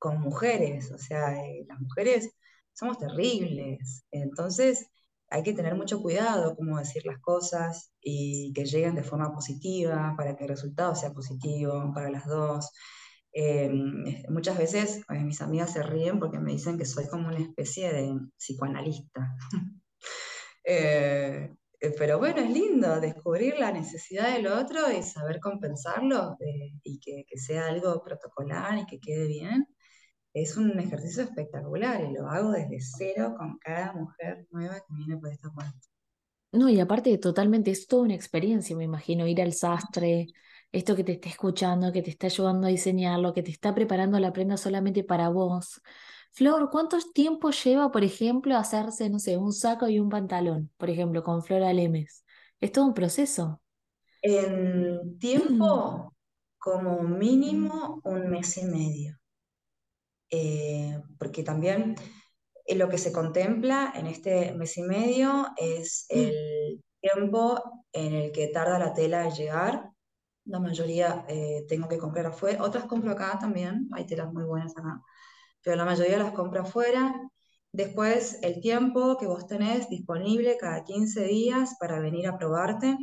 [0.00, 1.36] con mujeres, o sea,
[1.68, 2.30] las mujeres
[2.72, 4.04] somos terribles.
[4.10, 4.90] Entonces,
[5.30, 10.14] hay que tener mucho cuidado cómo decir las cosas y que lleguen de forma positiva
[10.16, 12.70] para que el resultado sea positivo para las dos.
[13.32, 17.38] Em, muchas veces eh, mis amigas se ríen porque me dicen que soy como una
[17.38, 19.36] especie de psicoanalista.
[20.62, 26.36] Eh, eh, pero bueno, es lindo descubrir la necesidad del otro y saber compensarlo
[26.82, 29.66] y que, que, sea algo protocolar y que quede bien.
[30.32, 35.16] Es un ejercicio espectacular y lo hago desde cero con cada mujer nueva que viene
[35.16, 35.78] por esta puerta.
[36.52, 40.28] No, y aparte totalmente es toda una experiencia, me imagino, ir al sastre,
[40.72, 44.18] esto que te está escuchando, que te está ayudando a diseñarlo, que te está preparando
[44.18, 45.80] la prenda solamente para vos.
[46.32, 50.90] Flor, ¿cuánto tiempo lleva, por ejemplo, hacerse, no sé, un saco y un pantalón, por
[50.90, 52.24] ejemplo, con Flora Lemes?
[52.60, 53.60] Es todo un proceso.
[54.22, 56.14] En tiempo,
[56.58, 59.19] como mínimo un mes y medio.
[60.30, 61.96] Eh, porque también
[62.64, 66.18] eh, lo que se contempla en este mes y medio es mm.
[66.18, 69.90] el tiempo en el que tarda la tela en llegar,
[70.44, 74.76] la mayoría eh, tengo que comprar afuera, otras compro acá también, hay telas muy buenas
[74.76, 75.00] acá,
[75.62, 77.14] pero la mayoría las compro afuera.
[77.72, 82.96] Después, el tiempo que vos tenés disponible cada 15 días para venir a probarte.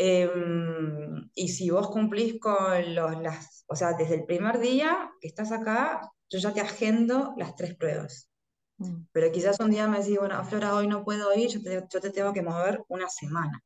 [0.00, 5.26] Em, y si vos cumplís con los, las, o sea, desde el primer día que
[5.26, 8.30] estás acá, yo ya te agendo las tres pruebas.
[8.76, 9.06] Mm.
[9.10, 12.00] Pero quizás un día me decís, bueno, Flora, hoy no puedo ir, yo te, yo
[12.00, 13.60] te tengo que mover una semana.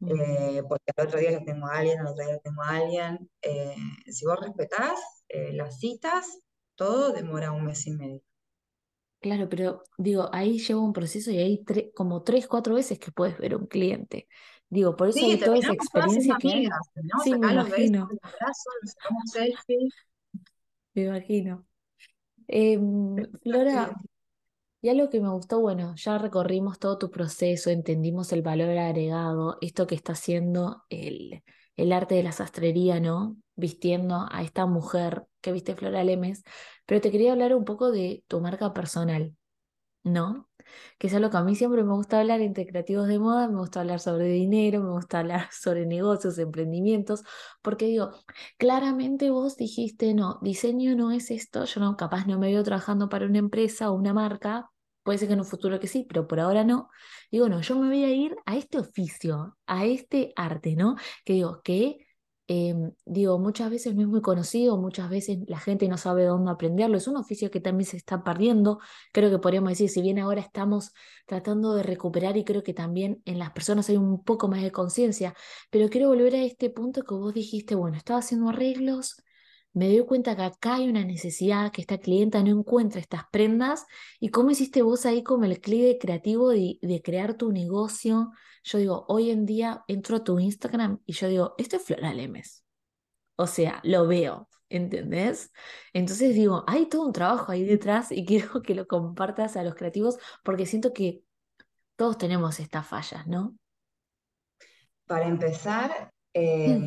[0.00, 3.30] Eh, porque al otro día ya tengo a alguien, al otro día tengo a alguien.
[3.42, 6.40] Eh, si vos respetás eh, las citas,
[6.74, 8.22] todo demora un mes y medio.
[9.24, 11.64] Claro, pero digo, ahí lleva un proceso y hay
[11.94, 14.28] como tres, cuatro veces que puedes ver un cliente.
[14.68, 16.68] Digo, por eso hay toda esa experiencia que.
[17.22, 18.06] Sí, me imagino.
[20.92, 21.64] Me imagino.
[22.48, 23.94] Em, Flora,
[24.82, 29.56] y algo que me gustó, bueno, ya recorrimos todo tu proceso, entendimos el valor agregado,
[29.62, 31.42] esto que está haciendo el,
[31.76, 33.36] el arte de la sastrería, ¿no?
[33.56, 36.42] Vistiendo a esta mujer que viste Flora Lemes,
[36.86, 39.36] pero te quería hablar un poco de tu marca personal,
[40.04, 40.48] ¿no?
[40.98, 43.58] Que es algo que a mí siempre me gusta hablar entre creativos de moda, me
[43.58, 47.22] gusta hablar sobre dinero, me gusta hablar sobre negocios, emprendimientos,
[47.62, 48.10] porque digo,
[48.58, 53.08] claramente vos dijiste, no, diseño no es esto, yo no, capaz no me veo trabajando
[53.08, 54.70] para una empresa o una marca,
[55.04, 56.90] Puede ser que en un futuro que sí, pero por ahora no.
[57.30, 60.96] Digo, no, yo me voy a ir a este oficio, a este arte, ¿no?
[61.24, 61.98] Que digo, que
[62.46, 66.50] em, digo, muchas veces no es muy conocido, muchas veces la gente no sabe dónde
[66.50, 66.96] aprenderlo.
[66.98, 68.80] Es un oficio que también se está perdiendo.
[69.12, 70.92] Creo que podríamos decir, si bien ahora estamos
[71.26, 74.72] tratando de recuperar y creo que también en las personas hay un poco más de
[74.72, 75.34] conciencia,
[75.70, 79.16] pero quiero volver a este punto que vos dijiste, bueno, estaba haciendo arreglos,
[79.74, 83.86] me doy cuenta que acá hay una necesidad, que esta clienta no encuentra estas prendas.
[84.20, 88.30] ¿Y cómo hiciste vos ahí como el clic creativo de, crear tu negocio?
[88.62, 92.16] Yo digo, hoy en día entro a tu Instagram y yo digo, esto es Floral
[92.16, 92.64] Lemes.
[93.36, 95.52] O sea, lo veo, ¿entendés?
[95.92, 99.74] Entonces digo, hay todo un trabajo ahí detrás y quiero que lo compartas a los
[99.74, 101.24] creativos porque siento que
[101.96, 103.56] todos tenemos estas fallas, ¿no?
[105.06, 106.80] Para empezar, eh,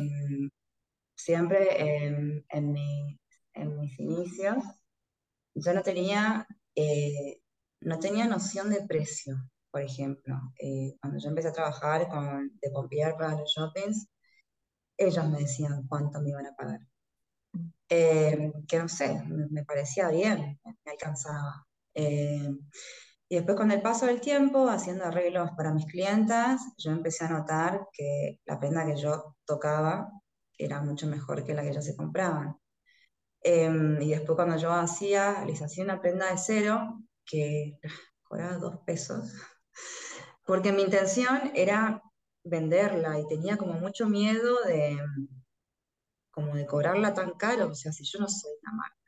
[1.18, 4.64] siempre en, mis inicios,
[5.54, 7.40] yo no tenía, eh,
[7.80, 9.36] no tenía noción de precio,
[9.70, 10.36] por ejemplo.
[10.58, 14.08] Eh, cuando yo empecé a trabajar con, de pompier para los shoppings,
[14.96, 16.80] ellos me decían cuánto me iban a pagar.
[17.88, 21.66] Eh, que no sé, me, parecía bien, me alcanzaba.
[21.94, 27.30] y después con el paso del tiempo, haciendo arreglos para mis clientas, yo empecé a
[27.30, 30.08] notar que la prenda que yo tocaba
[30.58, 32.58] era mucho mejor que la que ellos se compraban.
[33.42, 37.78] Em, y después cuando yo hacía, les hacía una prenda de cero que
[38.22, 39.32] cobraba dos pesos,
[40.44, 42.02] porque mi intención era
[42.44, 44.98] venderla y tenía como mucho miedo de,
[46.30, 48.98] como de cobrarla tan caro, o sea, si yo no soy una marca,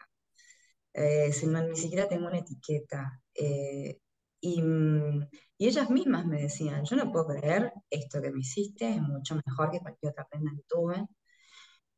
[0.95, 1.31] eh,
[1.69, 3.23] ni siquiera tengo una etiqueta.
[3.35, 4.01] Eh,
[4.41, 4.63] y,
[5.59, 9.37] y, ellas mismas me decían, yo no puedo creer esto que me hiciste, es mucho
[9.47, 11.07] mejor que cualquier otra prenda que tuve.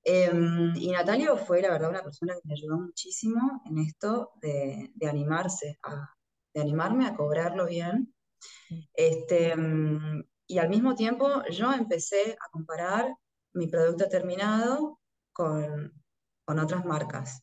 [0.05, 4.93] Em, y Natalia fue, la verdad, una persona que me ayudó muchísimo en esto de,
[5.09, 6.11] animarse, a,
[6.55, 8.15] de animarme a cobrarlo bien.
[8.95, 13.15] Este, em, y al mismo tiempo yo empecé a comparar
[13.55, 15.01] mi producto terminado
[15.33, 15.93] con,
[16.45, 17.43] con otras marcas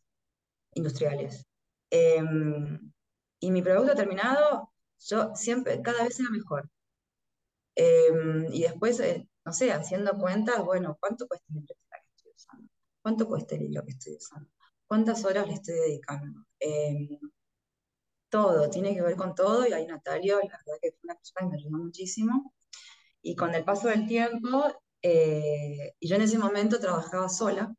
[0.73, 1.45] industriales.
[1.91, 2.91] Em,
[3.39, 6.69] y mi producto terminado, yo siempre, cada vez era mejor.
[8.51, 11.61] y después, eh, no sé, haciendo cuentas, bueno, ¿cuánto cuesta mi
[13.01, 14.49] ¿Cuánto cuesta el hilo que estoy usando?
[14.87, 16.45] ¿Cuántas horas le estoy dedicando?
[16.59, 17.19] Em,
[18.29, 21.41] todo, tiene que ver con todo, y ahí Natalio, la verdad que fue una persona
[21.41, 22.53] que me ayudó muchísimo.
[23.21, 24.65] Y con el paso del tiempo,
[25.01, 27.73] eh, y yo en ese momento trabajaba sola,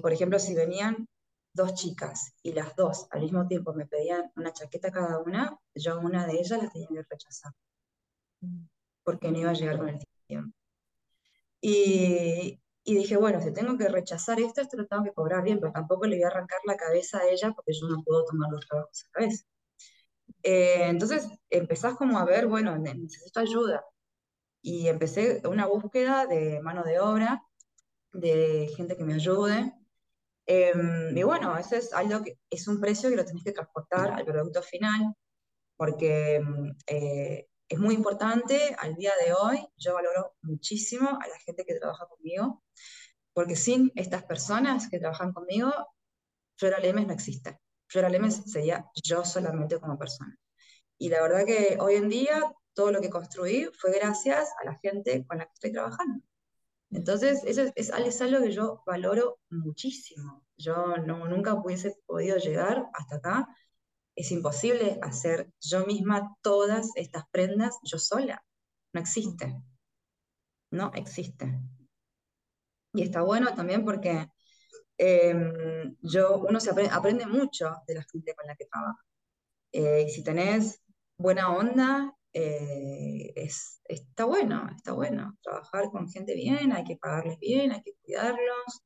[0.00, 1.08] por ejemplo, si venían
[1.52, 5.94] dos chicas y las dos al mismo tiempo me pedían una chaqueta cada una, yo
[5.94, 7.52] a una de ellas las tenía que rechazar,
[8.40, 8.66] mm.
[9.04, 10.56] porque no iba a llegar con el tiempo.
[11.60, 15.58] Y, y dije, bueno, si tengo que rechazar esto, esto lo tengo que cobrar bien,
[15.60, 18.50] pero tampoco le voy a arrancar la cabeza a ella porque yo no puedo tomar
[18.52, 19.46] los trabajos a la vez.
[20.42, 23.84] Eh, entonces empezás como a ver, bueno, necesito ayuda.
[24.62, 27.42] Y empecé una búsqueda de mano de obra,
[28.12, 29.72] de gente que me ayude.
[30.46, 34.12] Em, y bueno, ese es algo que es un precio que lo tenés que transportar
[34.12, 35.14] al producto final,
[35.76, 39.66] porque em, eh, es muy importante al día de hoy.
[39.76, 42.62] Yo valoro muchísimo a la gente que trabaja conmigo,
[43.32, 45.72] porque sin estas personas que trabajan conmigo,
[46.56, 47.58] Flora Lemes no existe.
[47.86, 50.36] Flora Lemes sería yo solamente como persona.
[50.98, 52.40] Y la verdad que hoy en día
[52.74, 56.24] todo lo que construí fue gracias a la gente con la que estoy trabajando.
[56.90, 60.44] Entonces, eso es, es algo que yo valoro muchísimo.
[60.56, 63.48] Yo no, nunca hubiese podido llegar hasta acá
[64.16, 68.44] es imposible hacer yo misma todas estas prendas yo sola.
[68.92, 69.60] No existe.
[70.70, 71.60] No existe.
[72.92, 74.28] Y está bueno también porque
[74.98, 79.02] em, yo, uno se aprende, mucho de la gente con la que trabaja.
[79.72, 80.80] Eh, y si tenés
[81.16, 85.36] buena onda, eh, es, está bueno, está bueno.
[85.42, 88.82] Trabajar con gente bien, hay que pagarles bien, hay que cuidarlos.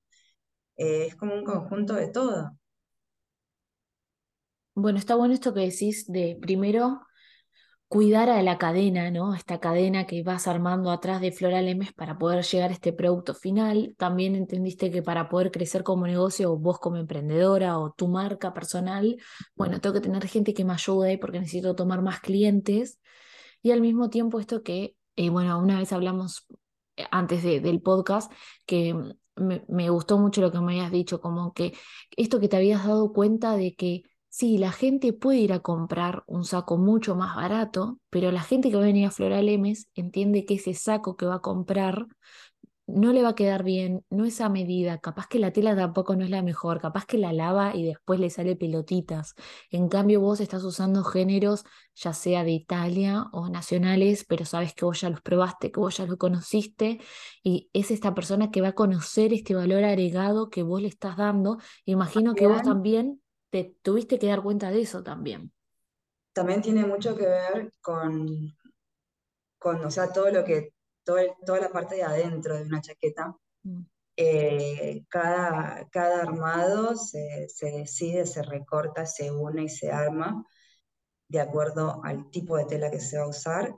[0.76, 2.52] Eh, es como un conjunto de todo.
[4.80, 7.00] Bueno, está bueno esto que decís de primero
[7.88, 9.34] cuidar a la cadena, ¿no?
[9.34, 13.34] Esta cadena que vas armando atrás de Flora Lemes para poder llegar a este producto
[13.34, 13.96] final.
[13.98, 18.54] También entendiste que para poder crecer como negocio, o vos como emprendedora o tu marca
[18.54, 19.16] personal,
[19.56, 23.00] bueno, tengo que tener gente que me ayude porque necesito tomar más clientes.
[23.62, 26.46] Y al mismo tiempo esto que, eh, bueno, una vez hablamos
[26.96, 28.30] eh, antes del podcast,
[28.64, 28.94] que
[29.34, 31.74] me, me gustó mucho lo que me habías dicho, como que
[32.16, 36.22] esto que te habías dado cuenta de que Sí, la gente puede ir a comprar
[36.26, 39.88] un saco mucho más barato, pero la gente que va a venir a Floral Emes
[39.94, 42.06] entiende que ese saco que va a comprar
[42.86, 46.16] no le va a quedar bien, no es a medida, capaz que la tela tampoco
[46.16, 49.34] no es la mejor, capaz que la lava y después le sale pelotitas.
[49.70, 51.64] En cambio vos estás usando géneros
[51.94, 55.98] ya sea de Italia o nacionales, pero sabes que vos ya los probaste, que vos
[55.98, 56.98] ya lo conociste
[57.42, 61.18] y es esta persona que va a conocer este valor agregado que vos le estás
[61.18, 61.58] dando.
[61.84, 63.20] Imagino que vos también
[63.50, 65.52] te tuviste que dar cuenta de eso también.
[66.32, 68.56] También tiene mucho que ver con,
[69.58, 70.74] con o sea, todo lo que,
[71.04, 73.34] todo toda la parte de adentro de una chaqueta.
[73.62, 73.82] Mm.
[74.20, 80.44] Eh, cada, cada armado se, se decide, se recorta, se une y se arma
[81.28, 83.74] de acuerdo al tipo de tela que se va a usar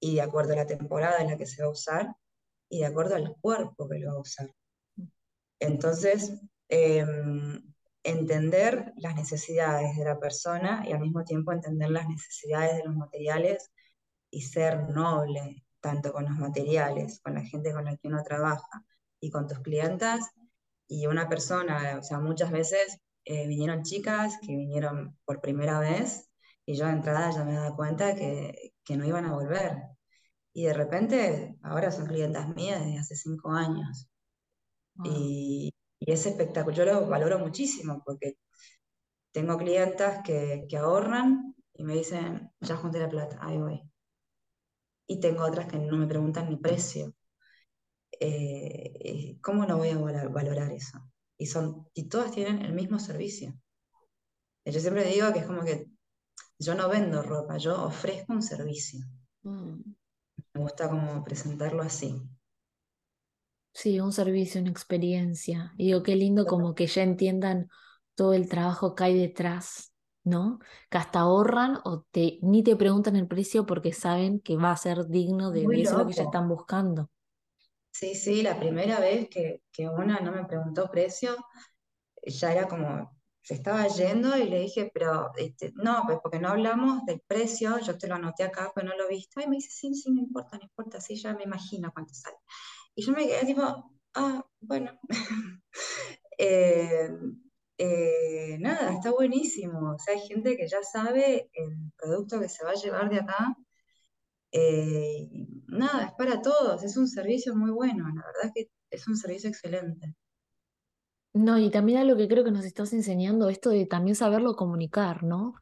[0.00, 2.14] y de acuerdo a la temporada en la que se va a usar
[2.68, 4.50] y de acuerdo al cuerpo que lo va a usar.
[4.96, 5.04] Mm.
[5.60, 6.32] Entonces,
[6.68, 7.67] em,
[8.02, 12.96] entender las necesidades de la persona y al mismo tiempo entender las necesidades de los
[12.96, 13.70] materiales
[14.30, 18.84] y ser noble tanto con los materiales, con la gente con la que uno trabaja
[19.20, 20.30] y con tus clientas
[20.88, 26.28] y una persona, o sea, muchas veces eh, vinieron chicas que vinieron por primera vez
[26.64, 29.76] y yo de entrada ya me daba cuenta que, que no iban a volver.
[30.52, 34.08] Y de repente ahora son clientas mías desde hace cinco años.
[35.04, 38.38] Y, y es espectacular, yo lo valoro muchísimo porque
[39.32, 43.82] tengo clientas que, ahorran y me dicen, ya junté la plata, ahí voy.
[45.06, 47.14] Y tengo otras que no me preguntan ni precio.
[48.20, 50.98] Eh, ¿Cómo no voy a valorar eso?
[51.36, 53.54] Y, son, y todas tienen el mismo servicio.
[54.64, 55.86] Yo siempre digo que es como que
[56.58, 59.00] yo no vendo ropa, yo ofrezco un servicio.
[59.42, 59.80] Mm.
[60.54, 62.20] Me gusta como presentarlo así.
[63.78, 65.72] Sí, un servicio, una experiencia.
[65.76, 67.68] Y digo, qué lindo como que ya entiendan
[68.16, 69.92] todo el trabajo que hay detrás,
[70.24, 70.58] ¿no?
[70.90, 74.76] Que hasta ahorran o te, ni te preguntan el precio porque saben que va a
[74.76, 77.08] ser digno de, eso lo que ya están buscando.
[77.92, 81.36] Sí, sí, la primera vez que, que una no me preguntó precio,
[82.26, 86.48] ya era como, se estaba yendo y le dije, pero este, no, pues porque no
[86.48, 89.44] hablamos del precio, yo te lo anoté acá, pero no lo viste.
[89.44, 92.36] Y me dice, sí, sí, no importa, no importa, sí, ya me imagino cuánto sale.
[92.98, 93.62] Y yo me quedé tipo,
[94.14, 94.90] ah, bueno.
[96.40, 97.10] Eh,
[97.78, 99.94] eh, nada, está buenísimo.
[99.94, 103.18] O sea, hay gente que ya sabe el producto que se va a llevar de
[103.18, 103.56] acá.
[104.52, 105.28] Eh,
[105.66, 109.16] nada, es para todos, es un servicio muy bueno, la verdad es que es un
[109.16, 110.14] servicio excelente.
[111.32, 115.24] No, y también algo que creo que nos estás enseñando, esto de también saberlo comunicar,
[115.24, 115.54] ¿no?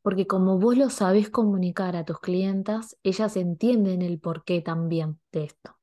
[0.00, 5.44] Porque como vos lo sabés comunicar a tus clientas, ellas entienden el porqué también de
[5.44, 5.78] esto.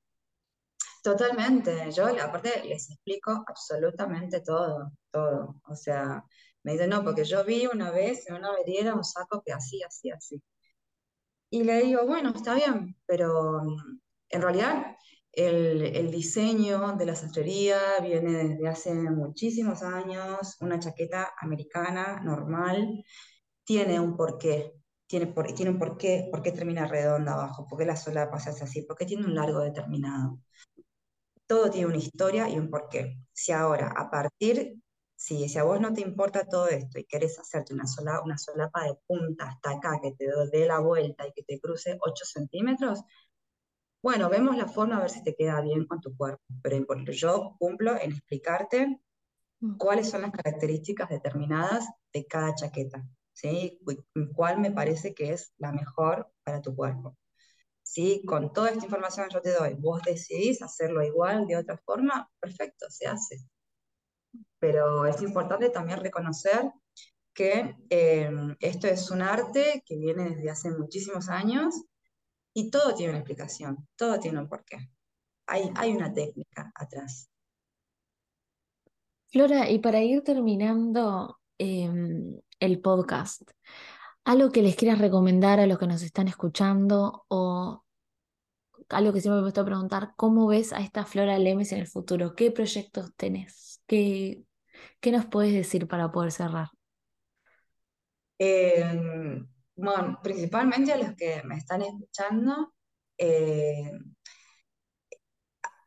[1.02, 1.92] Totalmente.
[1.92, 5.56] Yo aparte les explico absolutamente todo, todo.
[5.68, 6.24] O sea,
[6.64, 9.82] me dicen, no, porque yo vi una vez en una veriera un saco que así,
[9.84, 10.42] así, así.
[11.50, 14.00] Y le digo, bueno, está bien, pero mm,
[14.30, 14.96] en realidad
[15.32, 23.04] el, el diseño de la sastrería viene desde hace muchísimos años, una chaqueta americana normal,
[23.66, 24.74] tiene un porqué,
[25.08, 28.52] tiene, por, tiene un porqué, por qué termina redonda abajo, por qué la solapa se
[28.52, 30.40] hace así, por qué tiene un largo determinado.
[31.52, 33.18] Todo tiene una historia y un porqué.
[33.34, 34.78] Si ahora, a partir,
[35.18, 38.38] si, si a vos no te importa todo esto y querés hacerte una, sola, una
[38.38, 42.24] solapa de punta hasta acá, que te dé la vuelta y que te cruce 8
[42.24, 43.04] centímetros,
[44.02, 47.58] bueno, vemos la forma a ver si te queda bien con tu cuerpo, pero yo
[47.60, 49.02] cumplo en explicarte
[49.60, 49.76] mm.
[49.76, 53.06] cuáles son las características determinadas de cada chaqueta.
[53.34, 53.78] ¿sí?
[54.34, 57.18] cuál me parece que es la mejor para tu cuerpo.
[57.92, 61.78] Si con toda esta información que yo te doy, vos decidís hacerlo igual, de otra
[61.78, 63.40] forma, perfecto, se hace.
[64.60, 66.72] Pero es importante también reconocer
[67.34, 71.84] que em, esto es un arte que viene desde hace muchísimos años
[72.54, 74.90] y todo tiene una explicación, todo tiene un porqué.
[75.48, 77.30] Hay, hay una técnica atrás.
[79.28, 83.52] Flora, y para ir terminando, em, el podcast.
[84.24, 87.84] Algo que les quieras recomendar a los que nos están escuchando o
[88.90, 92.36] algo que siempre me gusta preguntar, ¿cómo ves a esta Flora Lemes en el futuro?
[92.36, 93.82] ¿Qué proyectos tenés?
[93.88, 94.44] ¿Qué,
[95.00, 96.68] qué nos puedes decir para poder cerrar?
[98.38, 102.74] Em, bueno, principalmente a los que me están escuchando,
[103.18, 103.92] eh,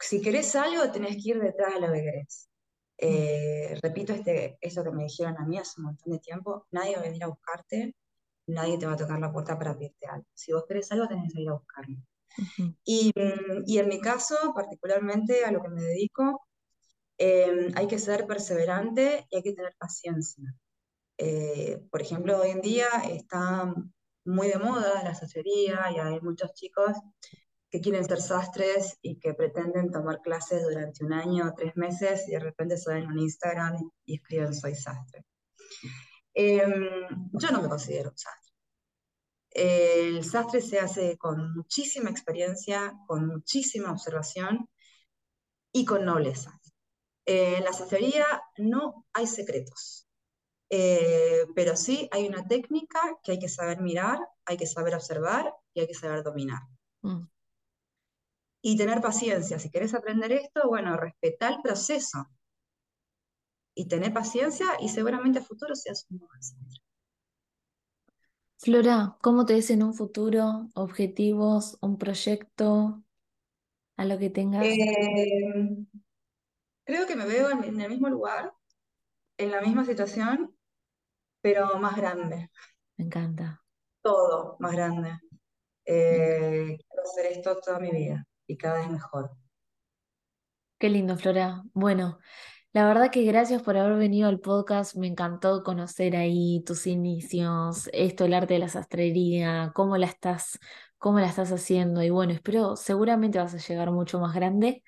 [0.01, 2.23] si querés algo, tenés que ir detrás de lo que.
[2.97, 6.95] Eh, repito este, eso que me dijeron a mí hace un montón de tiempo, nadie
[6.95, 7.95] va a venir a buscarte,
[8.47, 10.27] nadie te va a tocar la puerta para pedirte algo.
[10.35, 11.97] Si vos querés algo, tenés que ir a buscarlo.
[12.85, 16.47] y, mm, y, en mi caso, particularmente a lo que me dedico,
[17.19, 20.55] em, hay que ser perseverante y hay que tener paciencia.
[21.19, 23.73] Eh, por ejemplo, hoy en día está
[24.25, 26.93] muy de moda la sastrería y hay muchos chicos
[27.71, 32.29] que quieren ser sastres y que pretenden tomar clases durante un año o tres meses
[32.29, 35.25] y de repente suben un Instagram y escriben soy sastre.
[36.35, 38.53] Em, yo no me considero un sastre.
[39.51, 44.69] El sastre se hace con muchísima experiencia, con muchísima observación
[45.73, 46.61] y con nobleza.
[47.27, 48.27] en la sastrería
[48.59, 50.07] no hay secretos,
[50.69, 55.55] eh, pero sí hay una técnica que hay que saber mirar, hay que saber observar
[55.73, 56.61] y hay que saber dominar.
[57.01, 57.25] Mm
[58.67, 59.59] y tener paciencia.
[59.59, 62.31] Si querés aprender esto, bueno, respetá el proceso
[63.75, 66.41] y tener paciencia y seguramente a futuro seas un buen
[68.59, 70.69] Flora, ¿cómo te ves en un futuro?
[70.75, 71.77] ¿Objetivos?
[71.83, 73.05] ¿Un proyecto?
[73.97, 74.65] ¿A lo que tengas?
[74.65, 75.87] Eh,
[76.85, 78.55] creo que me veo en, el mismo lugar,
[79.37, 80.57] en la misma situación,
[81.43, 82.51] pero más grande.
[82.97, 83.63] Me encanta.
[84.01, 85.19] Todo más grande.
[85.85, 89.31] Eh, quiero hacer esto toda mi vida y cada vez mejor.
[90.79, 91.63] Qué lindo, Flora.
[91.73, 92.19] Bueno,
[92.75, 94.97] la verdad que gracias por haber venido al podcast.
[94.97, 100.59] Me encantó conocer ahí tus inicios, esto, el arte de la sastrería, cómo la estás,
[100.99, 102.03] cómo la estás haciendo.
[102.03, 104.83] Y bueno, espero, seguramente vas a llegar mucho más grande.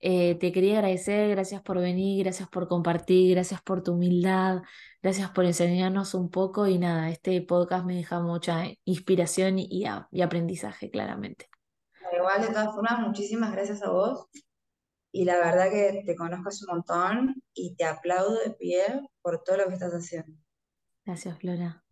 [0.00, 4.60] Eh, te quería agradecer, gracias por venir, gracias por compartir, gracias por tu humildad,
[5.02, 9.86] gracias por enseñarnos un poco y nada, este podcast me deja mucha inspiración y
[10.22, 11.48] aprendizaje, claramente.
[12.14, 14.28] Igual, de todas formas, muchísimas gracias a vos.
[15.12, 18.82] Y la verdad que te conozco hace un montón y te aplaudo de pie
[19.22, 20.38] por todo lo que estás haciendo.
[21.04, 21.84] Gracias, Flora.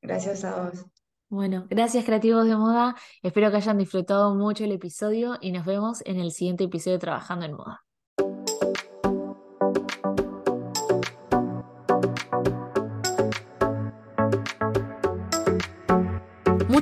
[0.00, 0.84] Gracias a vos.
[1.28, 2.94] Bueno, gracias creativos de moda.
[3.22, 7.00] Espero que hayan disfrutado mucho el episodio y nos vemos en el siguiente episodio de
[7.00, 7.81] Trabajando en Moda.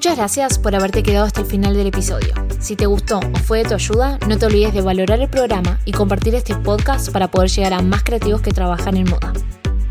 [0.01, 2.33] Muchas gracias por haberte quedado hasta el final del episodio.
[2.59, 5.79] Si te gustó o fue de tu ayuda, no te olvides de valorar el programa
[5.85, 9.35] y compartir este podcast para poder llegar a más creativos que trabajan en moda.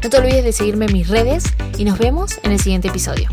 [0.02, 1.44] No te olvides de seguirme en mis redes
[1.78, 3.30] y nos vemos en el siguiente episodio.